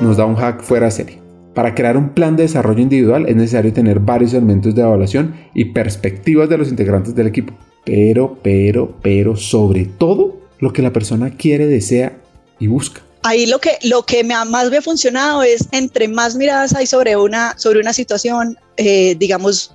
[0.00, 1.21] nos da un hack fuera serie.
[1.54, 5.66] Para crear un plan de desarrollo individual es necesario tener varios elementos de evaluación y
[5.66, 7.52] perspectivas de los integrantes del equipo.
[7.84, 12.16] Pero, pero, pero, sobre todo lo que la persona quiere, desea
[12.58, 13.02] y busca.
[13.24, 17.16] Ahí lo que, lo que más me ha funcionado es entre más miradas hay sobre
[17.16, 19.74] una, sobre una situación, eh, digamos,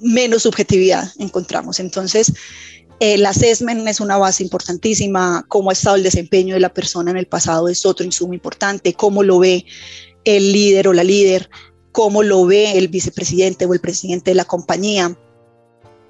[0.00, 1.78] menos subjetividad encontramos.
[1.80, 2.32] Entonces,
[3.00, 7.16] el assessment es una base importantísima, cómo ha estado el desempeño de la persona en
[7.16, 9.64] el pasado es otro insumo importante, cómo lo ve
[10.36, 11.48] el líder o la líder,
[11.90, 15.16] cómo lo ve el vicepresidente o el presidente de la compañía.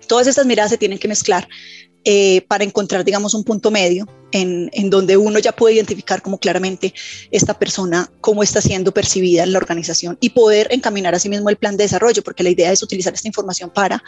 [0.08, 1.48] Todas estas miradas se tienen que mezclar
[2.04, 6.38] eh, para encontrar, digamos, un punto medio en, en, donde uno ya puede identificar como
[6.38, 6.94] claramente
[7.30, 11.48] esta persona, cómo está siendo percibida en la organización y poder encaminar a sí mismo
[11.48, 14.02] el plan de desarrollo, porque la idea es utilizar esta información para,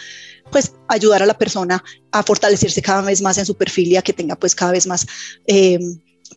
[0.51, 4.03] pues, ayudar a la persona a fortalecerse cada vez más en su perfil y a
[4.03, 5.07] que tenga, pues, cada vez más...
[5.47, 5.79] Eh,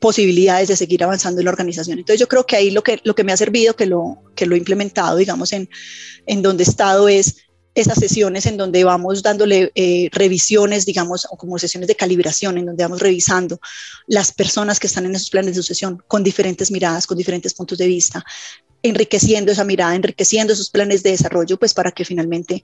[0.03, 1.97] posibilidades de seguir avanzando en la organización.
[1.97, 4.45] Entonces yo creo que ahí lo que, lo que me ha servido, que lo, que
[4.45, 5.69] lo he implementado, digamos, en,
[6.25, 7.37] en donde he estado es
[7.73, 12.65] esas sesiones en donde vamos dándole eh, revisiones, digamos, o como sesiones de calibración, en
[12.65, 13.61] donde vamos revisando
[14.05, 17.77] las personas que están en esos planes de sucesión con diferentes miradas, con diferentes puntos
[17.77, 18.25] de vista,
[18.81, 22.61] enriqueciendo esa mirada, enriqueciendo esos planes de desarrollo, pues para que finalmente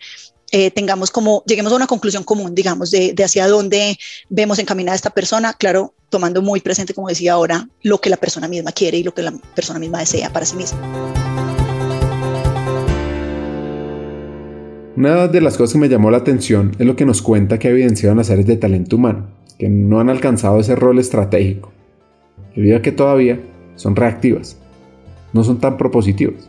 [0.52, 3.98] eh, tengamos como, lleguemos a una conclusión común, digamos, de, de hacia dónde
[4.30, 8.48] vemos encaminada esta persona, claro, tomando muy presente, como decía ahora, lo que la persona
[8.48, 10.80] misma quiere y lo que la persona misma desea para sí misma.
[14.96, 17.70] Una de las cosas que me llamó la atención es lo que nos cuenta que
[17.70, 19.28] ha evidenciado en las áreas de talento humano,
[19.58, 21.72] que no han alcanzado ese rol estratégico,
[22.54, 23.40] debido a que todavía
[23.76, 24.58] son reactivas,
[25.32, 26.49] no son tan propositivas.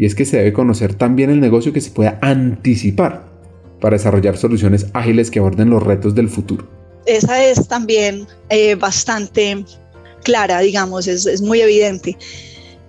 [0.00, 3.28] Y es que se debe conocer tan bien el negocio que se pueda anticipar
[3.82, 6.66] para desarrollar soluciones ágiles que aborden los retos del futuro.
[7.04, 9.62] Esa es también eh, bastante
[10.24, 12.16] clara, digamos, es, es muy evidente.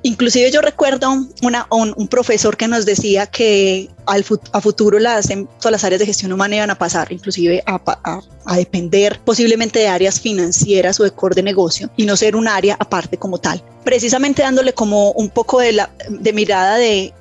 [0.04, 5.28] Inclusive yo recuerdo un, profesor que nos decía que al, futuro las,
[5.60, 8.22] todas las áreas de gestión humana iban a pasar, inclusive a,
[8.56, 12.76] depender posiblemente de áreas financieras o de core de negocio y no ser un área
[12.80, 13.64] aparte como tal.
[13.84, 17.14] Precisamente dándole como un poco de mirada de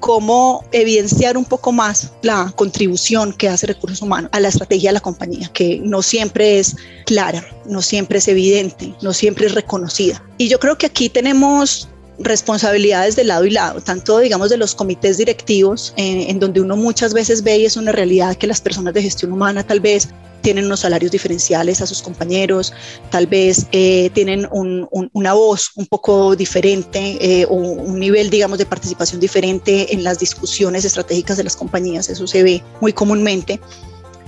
[0.00, 4.94] cómo evidenciar un poco más la contribución que hace recursos humanos a la estrategia de
[4.94, 6.76] la compañía, que no siempre es
[7.06, 10.22] clara, no siempre es evidente, no siempre es reconocida.
[10.38, 14.74] Y yo creo que aquí tenemos responsabilidades de lado y lado, tanto digamos de los
[14.74, 18.60] comités directivos, eh, en donde uno muchas veces ve y es una realidad que las
[18.60, 20.08] personas de gestión humana tal vez
[20.40, 22.72] tienen unos salarios diferenciales a sus compañeros,
[23.10, 28.64] tal vez eh, tienen una voz un poco diferente eh, o un nivel, digamos, de
[28.64, 33.60] participación diferente en las discusiones estratégicas de las compañías, eso se ve muy comúnmente.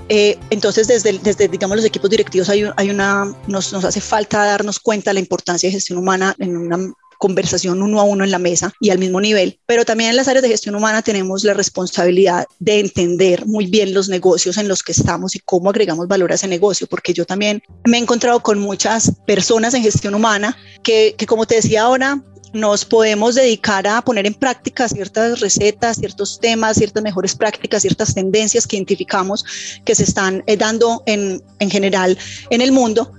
[0.08, 5.10] entonces, desde, desde, digamos, los equipos directivos hay, una, nos, nos hace falta darnos cuenta
[5.10, 8.72] de la importancia de gestión humana en una conversación uno a uno en la mesa
[8.80, 12.46] y al mismo nivel, pero también en las áreas de gestión humana tenemos la responsabilidad
[12.58, 16.36] de entender muy bien los negocios en los que estamos y cómo agregamos valor a
[16.36, 21.14] ese negocio, porque yo también me he encontrado con muchas personas en gestión humana que,
[21.18, 26.40] que como te decía ahora, nos podemos dedicar a poner en práctica ciertas recetas, ciertos
[26.40, 29.44] temas, ciertas mejores prácticas, ciertas tendencias que identificamos
[29.84, 32.16] que se están eh, dando en, en general
[32.48, 33.12] en el mundo,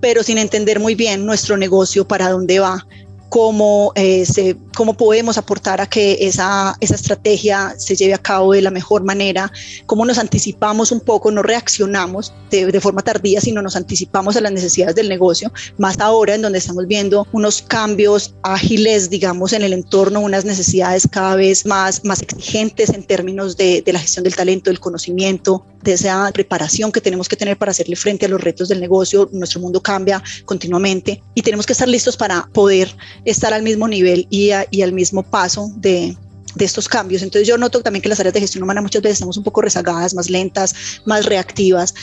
[0.00, 2.86] pero sin entender muy bien nuestro negocio para dónde va,
[3.28, 8.52] cómo, eh, se, cómo podemos aportar a que esa, esa estrategia se lleve a cabo
[8.52, 9.50] de la mejor manera,
[9.86, 14.42] cómo nos anticipamos un poco, no reaccionamos de, de, forma tardía, sino nos anticipamos a
[14.42, 19.62] las necesidades del negocio, más ahora en donde estamos viendo unos cambios ágiles, digamos, en
[19.62, 24.24] el entorno, unas necesidades cada vez más, más exigentes en términos de, de la gestión
[24.24, 28.28] del talento, del conocimiento, de esa preparación que tenemos que tener para hacerle frente a
[28.28, 29.30] los retos del negocio.
[29.32, 34.26] Nuestro mundo cambia continuamente y tenemos que estar listos para poder estar al mismo nivel
[34.28, 36.16] y, a, y al mismo paso de,
[36.56, 37.22] de estos cambios.
[37.22, 39.62] Entonces yo noto también que las áreas de gestión humana muchas veces estamos un poco
[39.62, 41.94] rezagadas, más lentas, más reactivas.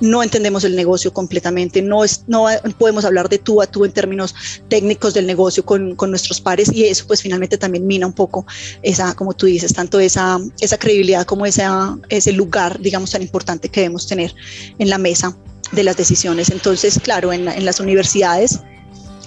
[0.00, 2.46] No entendemos el negocio completamente, no, es, no
[2.78, 4.32] podemos hablar de tú a tú en términos
[4.68, 8.46] técnicos del negocio con, con, nuestros pares y eso pues finalmente también mina un poco
[8.82, 13.70] esa, como tú dices, tanto esa, esa credibilidad como esa, ese lugar, digamos, tan importante
[13.70, 14.32] que debemos tener
[14.78, 15.36] en la mesa
[15.72, 16.50] de las decisiones.
[16.50, 18.60] Entonces, claro, en, en las universidades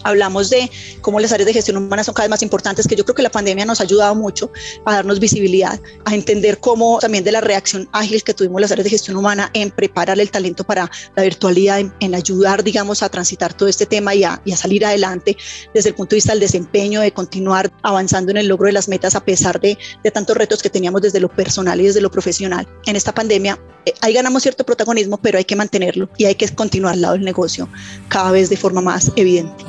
[0.04, 0.70] hablamos de
[1.02, 3.24] cómo las áreas de gestión humana son cada vez más importantes, que yo creo que
[3.24, 4.52] la pandemia nos ha ayudado mucho
[4.86, 8.86] a darnos visibilidad, a entender cómo también de la reacción ágil que tuvimos las áreas
[8.86, 13.54] de gestión humana en preparar el talento para la virtualidad, en, ayudar, digamos, a transitar
[13.54, 15.38] todo este tema y a, y a, salir adelante
[15.74, 18.88] desde el punto de vista del desempeño, de continuar avanzando en el logro de las
[18.88, 22.12] metas a pesar de, de tantos retos que teníamos desde lo personal y desde lo
[22.12, 22.68] profesional.
[22.86, 26.48] En esta pandemia, eh, ahí ganamos cierto protagonismo, pero hay que mantenerlo y hay que
[26.50, 27.68] continuar al lado del negocio
[28.08, 29.64] cada vez de forma más evidente.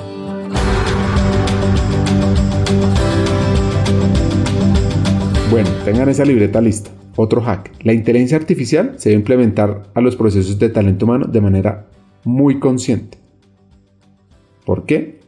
[5.52, 6.90] Bueno, tengan esa libreta lista.
[7.14, 7.72] Otro hack.
[7.82, 11.90] La inteligencia artificial se debe implementar a los procesos de talento humano de manera
[12.24, 13.18] muy consciente.
[14.64, 15.20] ¿Por qué?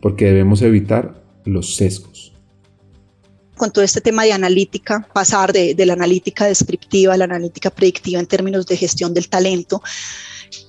[0.00, 2.34] Porque debemos evitar los sesgos
[3.56, 7.70] con todo este tema de analítica, pasar de, de, la analítica descriptiva a la analítica
[7.70, 9.82] predictiva en términos de gestión del talento,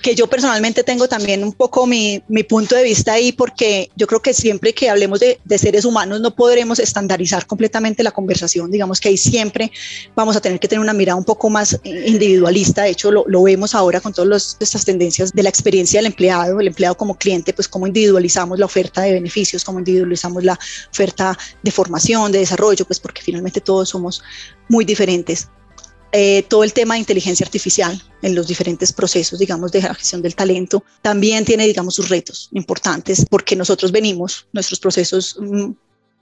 [0.01, 4.07] que yo personalmente tengo también un poco mi, mi, punto de vista ahí, porque yo
[4.07, 8.71] creo que siempre que hablemos de, de, seres humanos no podremos estandarizar completamente la conversación,
[8.71, 9.71] digamos que ahí siempre
[10.15, 13.43] vamos a tener que tener una mirada un poco más individualista, de hecho lo, lo
[13.43, 17.53] vemos ahora con todas estas tendencias de la experiencia del empleado, el empleado como cliente,
[17.53, 20.57] pues cómo individualizamos la oferta de beneficios, cómo individualizamos la
[20.91, 24.21] oferta de formación, de desarrollo, pues porque finalmente todos somos
[24.69, 25.49] muy diferentes.
[26.13, 30.35] Eh, todo el tema de inteligencia artificial en los diferentes procesos, digamos, de gestión del
[30.35, 35.71] talento, también tiene, digamos, sus retos importantes porque nosotros venimos, nuestros procesos mm,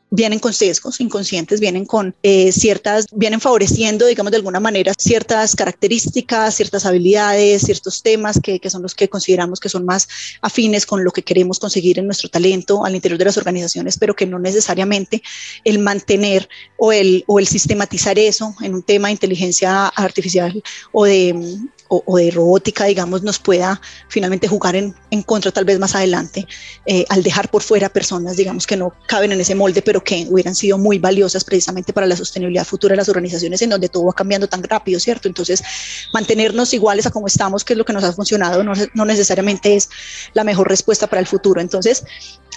[0.09, 5.55] vienen con sesgos inconscientes, vienen con eh, ciertas, vienen favoreciendo, digamos, de alguna manera ciertas
[5.55, 10.07] características, ciertas habilidades, ciertos temas que, que, son los que consideramos que son más
[10.41, 14.15] afines con lo que queremos conseguir en nuestro talento al interior de las organizaciones, pero
[14.15, 15.21] que no necesariamente
[15.63, 16.47] el mantener
[16.77, 22.17] o el, o el sistematizar eso en un tema de inteligencia artificial o de o,
[22.17, 26.47] de robótica, digamos, nos pueda finalmente jugar en, en contra tal vez más adelante,
[26.85, 30.25] eh, al dejar por fuera personas, digamos, que no caben en ese molde, pero que
[30.29, 34.05] hubieran sido muy valiosas precisamente para la sostenibilidad futura de las organizaciones en donde todo
[34.05, 35.27] va cambiando tan rápido, ¿cierto?
[35.27, 35.63] Entonces,
[36.13, 39.89] mantenernos iguales a como estamos, que es lo que nos ha funcionado, no, necesariamente es
[40.33, 41.61] la mejor respuesta para el futuro.
[41.61, 42.03] Entonces,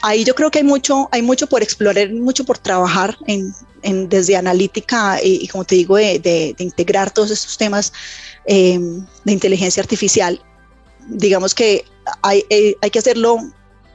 [0.03, 4.09] ahí yo creo que hay mucho, hay mucho por explorar, mucho por trabajar en, en
[4.09, 7.93] desde analítica y, y, como te digo, de, de, de integrar todos estos temas
[8.49, 8.81] eh,
[9.25, 10.41] de inteligencia artificial.
[11.09, 11.85] Digamos que
[12.23, 13.39] hay, eh, hay que hacerlo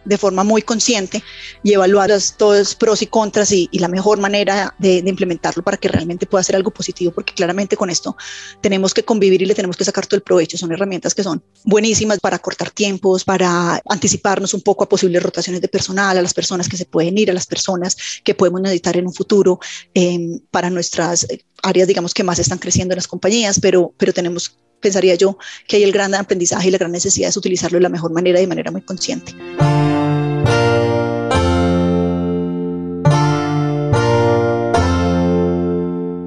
[0.06, 1.24] de forma muy consciente
[1.64, 6.26] y evaluar todos pros y contras y, la mejor manera de, implementarlo para que realmente
[6.26, 8.16] pueda ser algo positivo, porque claramente con esto
[8.62, 10.58] tenemos que convivir y le tenemos que sacar todo el provecho.
[10.58, 15.62] Son herramientas que son buenísimas para cortar tiempos, para anticiparnos un poco a posibles rotaciones
[15.62, 18.98] de personal, a las personas que se pueden ir, a las personas que podemos necesitar
[18.98, 19.60] en un futuro
[19.94, 21.28] eh, para nuestras
[21.62, 25.38] áreas, digamos, que más están creciendo en las compañías, pero, pero tenemos pensaría yo
[25.68, 28.38] que hay el gran aprendizaje y la gran necesidad es utilizarlo de la mejor manera
[28.38, 29.34] y de manera muy consciente.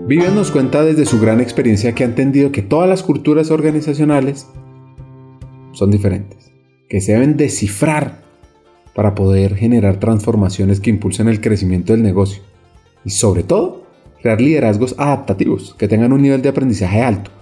[0.06, 4.46] Vivian nos cuenta desde su gran experiencia que ha entendido que todas las culturas organizacionales
[5.72, 6.52] son diferentes,
[6.88, 8.22] que se deben descifrar
[8.94, 12.44] para poder generar transformaciones que impulsen el crecimiento del negocio
[13.04, 13.84] y sobre todo
[14.22, 17.32] crear liderazgos adaptativos que tengan un nivel de aprendizaje alto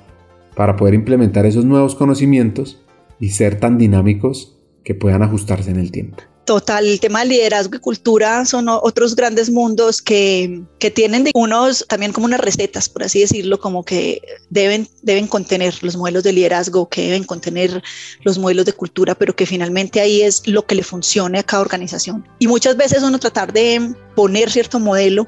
[0.56, 2.82] para poder implementar esos nuevos conocimientos
[3.20, 6.22] y ser tan dinámicos que puedan ajustarse en el tiempo.
[6.45, 11.30] Total, el tema de liderazgo y cultura son otros grandes mundos que, que tienen de
[11.34, 14.20] unos también como unas recetas, por así decirlo, como que
[14.51, 17.82] deben, deben contener los modelos de liderazgo, que deben contener
[18.24, 21.62] los modelos de cultura, pero que finalmente ahí es lo que le funcione a cada
[21.62, 22.28] organización.
[22.38, 25.26] Y muchas veces uno tratar de poner cierto modelo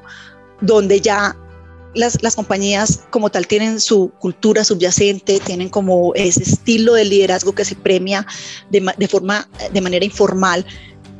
[0.61, 1.35] donde ya
[1.95, 7.55] las, las, compañías como tal tienen su cultura subyacente, tienen como ese estilo de liderazgo
[7.55, 8.25] que se premia
[8.69, 10.63] de, de, forma, de manera informal.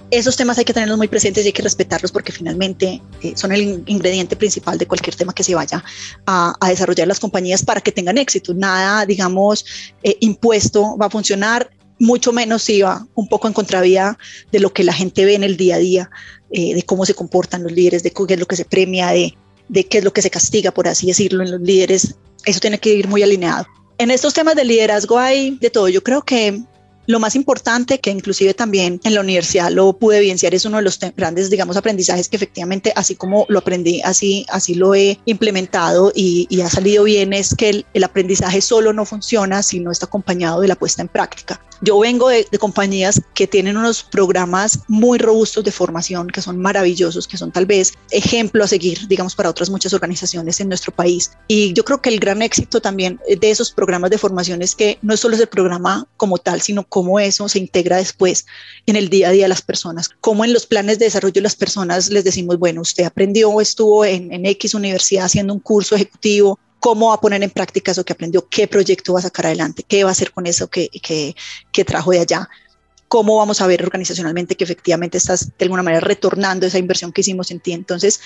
[0.09, 3.51] Esos temas hay que tenerlos muy presentes y hay que respetarlos porque finalmente eh, son
[3.51, 5.83] el ingrediente principal de cualquier tema que se vaya
[6.25, 8.53] a, desarrollar las compañías para que tengan éxito.
[8.53, 9.65] Nada, digamos,
[10.03, 14.17] eh, impuesto va a funcionar, mucho menos si va un poco en contravía
[14.51, 16.09] de lo que la gente ve en el día a día,
[16.51, 19.35] eh, de cómo se comportan los líderes, de qué es lo que se premia, de,
[19.67, 22.15] de qué es lo que se castiga, por así decirlo, en los líderes.
[22.45, 23.65] Eso tiene que ir muy alineado.
[23.97, 25.89] En estos temas de liderazgo hay de todo.
[25.89, 26.61] Yo creo que
[27.07, 30.83] lo más importante, que inclusive también en la universidad lo pude evidenciar, es uno de
[30.83, 36.11] los grandes, digamos, aprendizajes que efectivamente, así como lo aprendí, así, así lo he implementado
[36.13, 39.91] y, y ha salido bien, es que el, el, aprendizaje solo no funciona si no
[39.91, 41.61] está acompañado de la puesta en práctica.
[41.81, 47.27] Yo vengo de, compañías que tienen unos programas muy robustos de formación, que son maravillosos,
[47.27, 51.31] que son tal vez ejemplo a seguir, digamos, para otras muchas organizaciones en nuestro país.
[51.47, 54.97] Y yo creo que el gran éxito también de esos programas de formación es que
[55.01, 58.45] no solo es el programa como tal, sino cómo eso se integra después
[58.85, 61.41] en el día a día de las personas, cómo en los planes de desarrollo de
[61.41, 65.95] las personas les decimos, bueno, usted aprendió, estuvo en, en X universidad haciendo un curso
[65.95, 69.47] ejecutivo, cómo va a poner en práctica eso que aprendió, qué proyecto va a sacar
[69.47, 71.35] adelante, qué va a hacer con eso que, que,
[71.71, 72.49] que trajo de allá
[73.07, 77.21] cómo vamos a ver organizacionalmente que efectivamente estás de alguna manera retornando esa inversión que
[77.21, 77.73] hicimos en ti.
[77.73, 78.19] Entonces,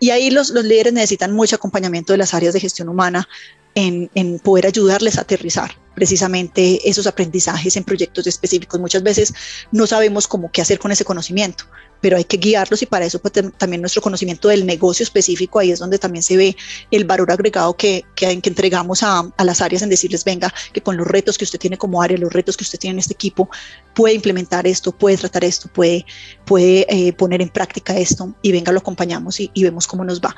[0.00, 3.28] y ahí los, los líderes necesitan mucho acompañamiento de las áreas de gestión humana
[3.74, 8.80] en, en, poder ayudarles a aterrizar precisamente esos aprendizajes en proyectos específicos.
[8.80, 9.34] Muchas veces
[9.72, 11.64] no sabemos cómo qué hacer con ese conocimiento,
[12.04, 15.70] pero hay que guiarlos y para eso pues, también nuestro conocimiento del negocio específico, ahí
[15.70, 16.54] es donde también se ve
[16.90, 20.82] el valor agregado que, que, que entregamos a, a, las áreas en decirles, venga, que
[20.82, 23.14] con los retos que usted tiene como área, los retos que usted tiene en este
[23.14, 23.48] equipo,
[23.94, 26.04] puede implementar esto, puede tratar esto, puede,
[26.44, 30.20] puede eh, poner en práctica esto y venga, lo acompañamos y, y vemos cómo nos
[30.20, 30.36] va.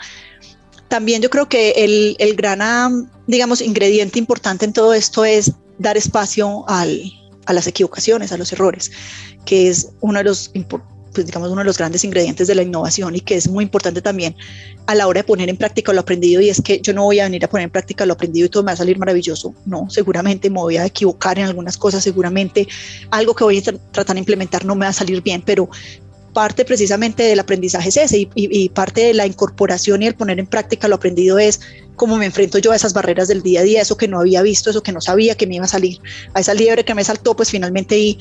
[0.87, 5.97] También yo creo que el, el gran, digamos, ingrediente importante en todo esto es dar
[5.97, 7.12] espacio al,
[7.47, 8.93] a las equivocaciones, a los errores,
[9.45, 10.53] que es uno de los
[11.17, 14.03] pues digamos uno de los grandes ingredientes de la innovación y que es muy importante
[14.03, 14.37] también
[14.87, 17.21] a la hora de poner en práctica lo aprendido y es que yo no voy
[17.21, 19.55] a venir a poner en práctica lo aprendido y todo me va a salir maravilloso,
[19.64, 22.69] no, seguramente me voy a equivocar en algunas cosas, seguramente
[23.11, 25.71] algo que voy a tratar de implementar no me va a salir bien, pero
[26.35, 30.39] parte precisamente del aprendizaje es ese y, y, parte de la incorporación y el poner
[30.39, 31.61] en práctica lo aprendido es
[31.95, 34.43] cómo me enfrento yo a esas barreras del día a día, eso que no había
[34.43, 35.99] visto, eso que no sabía que me iba a salir,
[36.35, 38.19] a esa liebre que me saltó, pues finalmente y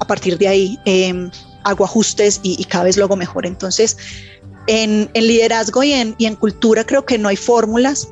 [0.00, 1.30] a partir de ahí eh,
[1.64, 3.46] hago ajustes y, cada vez lo hago mejor.
[3.46, 3.96] Entonces,
[4.66, 8.08] en, en liderazgo y en, y en cultura creo que no hay fórmulas,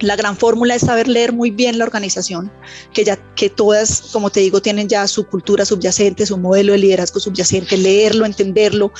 [0.00, 2.50] la gran fórmula es saber leer muy bien la organización,
[2.92, 6.78] que ya que todas, como te digo, tienen ya su cultura subyacente, su modelo de
[6.78, 8.92] liderazgo subyacente, leerlo, entenderlo,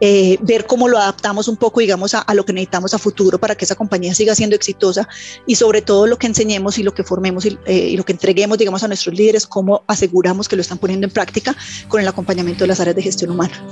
[0.00, 3.38] eh, ver cómo lo adaptamos un poco, digamos, a, a, lo que necesitamos a futuro
[3.38, 5.08] para que esa compañía siga siendo exitosa
[5.46, 8.12] y sobre todo lo que enseñemos y lo que formemos y, eh, y lo que
[8.12, 11.56] entreguemos, digamos, a nuestros líderes, cómo aseguramos que lo están poniendo en práctica
[11.88, 13.62] con el acompañamiento de las áreas de gestión humana.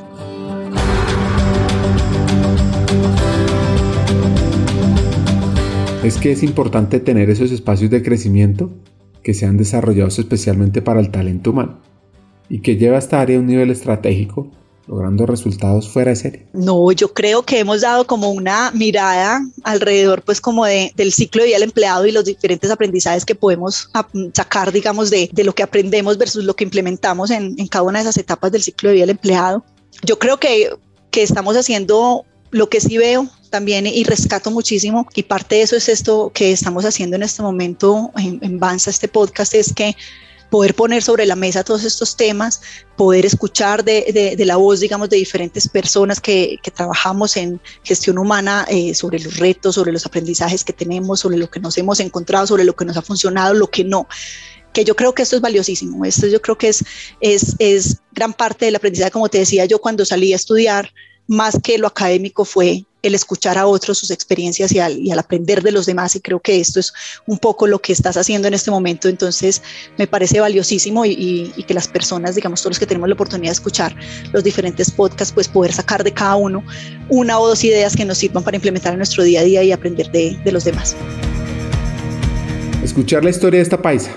[6.02, 8.70] Es que es importante tener esos espacios de crecimiento
[9.22, 11.82] que sean desarrollados especialmente para el talento humano
[12.48, 14.50] y que lleva a esta área a un nivel estratégico
[14.86, 16.46] logrando resultados fuera de serie.
[16.54, 21.42] No, yo creo que hemos dado como una mirada alrededor pues como de, del ciclo
[21.42, 23.90] de vida del empleado y los diferentes aprendizajes que podemos
[24.32, 28.04] sacar digamos de, lo que aprendemos versus lo que implementamos en, en, cada una de
[28.04, 29.64] esas etapas del ciclo de vida del empleado.
[30.02, 30.70] Yo creo que,
[31.10, 35.76] que estamos haciendo lo que sí veo también y rescato muchísimo y parte de eso
[35.76, 39.96] es esto que estamos haciendo en este momento en, en Banza, este podcast, es que
[40.50, 42.60] poder poner sobre la mesa todos estos temas,
[42.96, 47.60] poder escuchar de, de, de la voz, digamos, de diferentes personas que, que trabajamos en
[47.84, 51.78] gestión humana eh, sobre los retos, sobre los aprendizajes que tenemos, sobre lo que nos
[51.78, 54.08] hemos encontrado, sobre lo que nos ha funcionado, lo que no
[54.72, 56.04] que yo creo que esto es valiosísimo.
[56.04, 56.84] Esto yo creo que es,
[57.20, 60.92] es, es gran parte del aprendizaje, como te decía yo cuando salí a estudiar,
[61.26, 65.72] más que lo académico fue el escuchar a otros sus experiencias y al, aprender de
[65.72, 66.92] los demás y creo que esto es
[67.26, 69.62] un poco lo que estás haciendo en este momento, entonces
[69.98, 73.54] me parece valiosísimo y, que las personas, digamos todos los que tenemos la oportunidad de
[73.54, 73.94] escuchar
[74.32, 76.64] los diferentes podcasts, pues poder sacar de cada uno
[77.08, 79.72] una o dos ideas que nos sirvan para implementar en nuestro día a día y
[79.72, 80.96] aprender de, de los demás.
[82.82, 84.10] Escuchar la historia de esta paisa.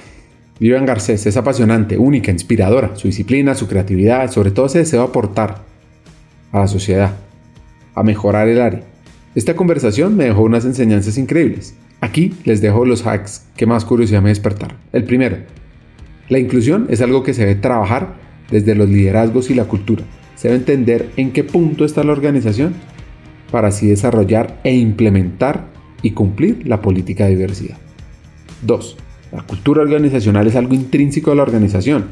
[0.60, 2.96] Vivian Garcés es apasionante, única, inspiradora.
[2.96, 5.64] Su disciplina, su creatividad, sobre todo ese deseo de aportar
[6.52, 7.12] a la sociedad
[7.96, 8.84] a mejorar el área.
[9.36, 11.76] Esta conversación me dejó unas enseñanzas increíbles.
[12.02, 14.78] Aquí les dejo los hacks que más curiosidad me despertaron.
[14.91, 15.38] El primero,
[16.30, 18.16] la inclusión es algo que se debe trabajar
[18.52, 20.04] desde los liderazgos y la cultura.
[20.36, 22.74] Se debe entender en qué punto está la organización
[23.52, 25.68] para así desarrollar e implementar
[26.02, 27.78] y cumplir la política de diversidad.
[28.64, 28.98] 2.
[29.32, 32.06] La cultura organizacional es algo intrínseco de la organización.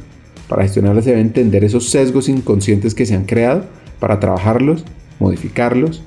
[0.48, 3.66] Para gestionarla se debe entender esos sesgos inconscientes que se han creado
[4.00, 4.86] para trabajarlos
[5.20, 6.04] modificarlos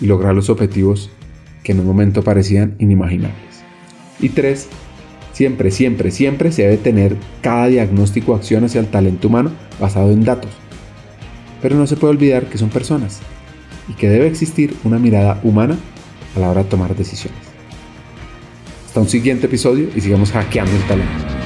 [0.00, 1.10] y lograr los objetivos
[1.62, 3.36] que en un momento parecían inimaginables.
[4.20, 4.68] Y tres,
[5.32, 10.10] siempre, siempre, siempre se debe tener cada diagnóstico o acción hacia el talento humano basado
[10.10, 10.50] en datos.
[11.60, 13.20] Pero no se puede olvidar que son personas
[13.88, 15.76] y que debe existir una mirada humana
[16.36, 17.40] a la hora de tomar decisiones.
[18.86, 21.45] Hasta un siguiente episodio y sigamos hackeando el talento.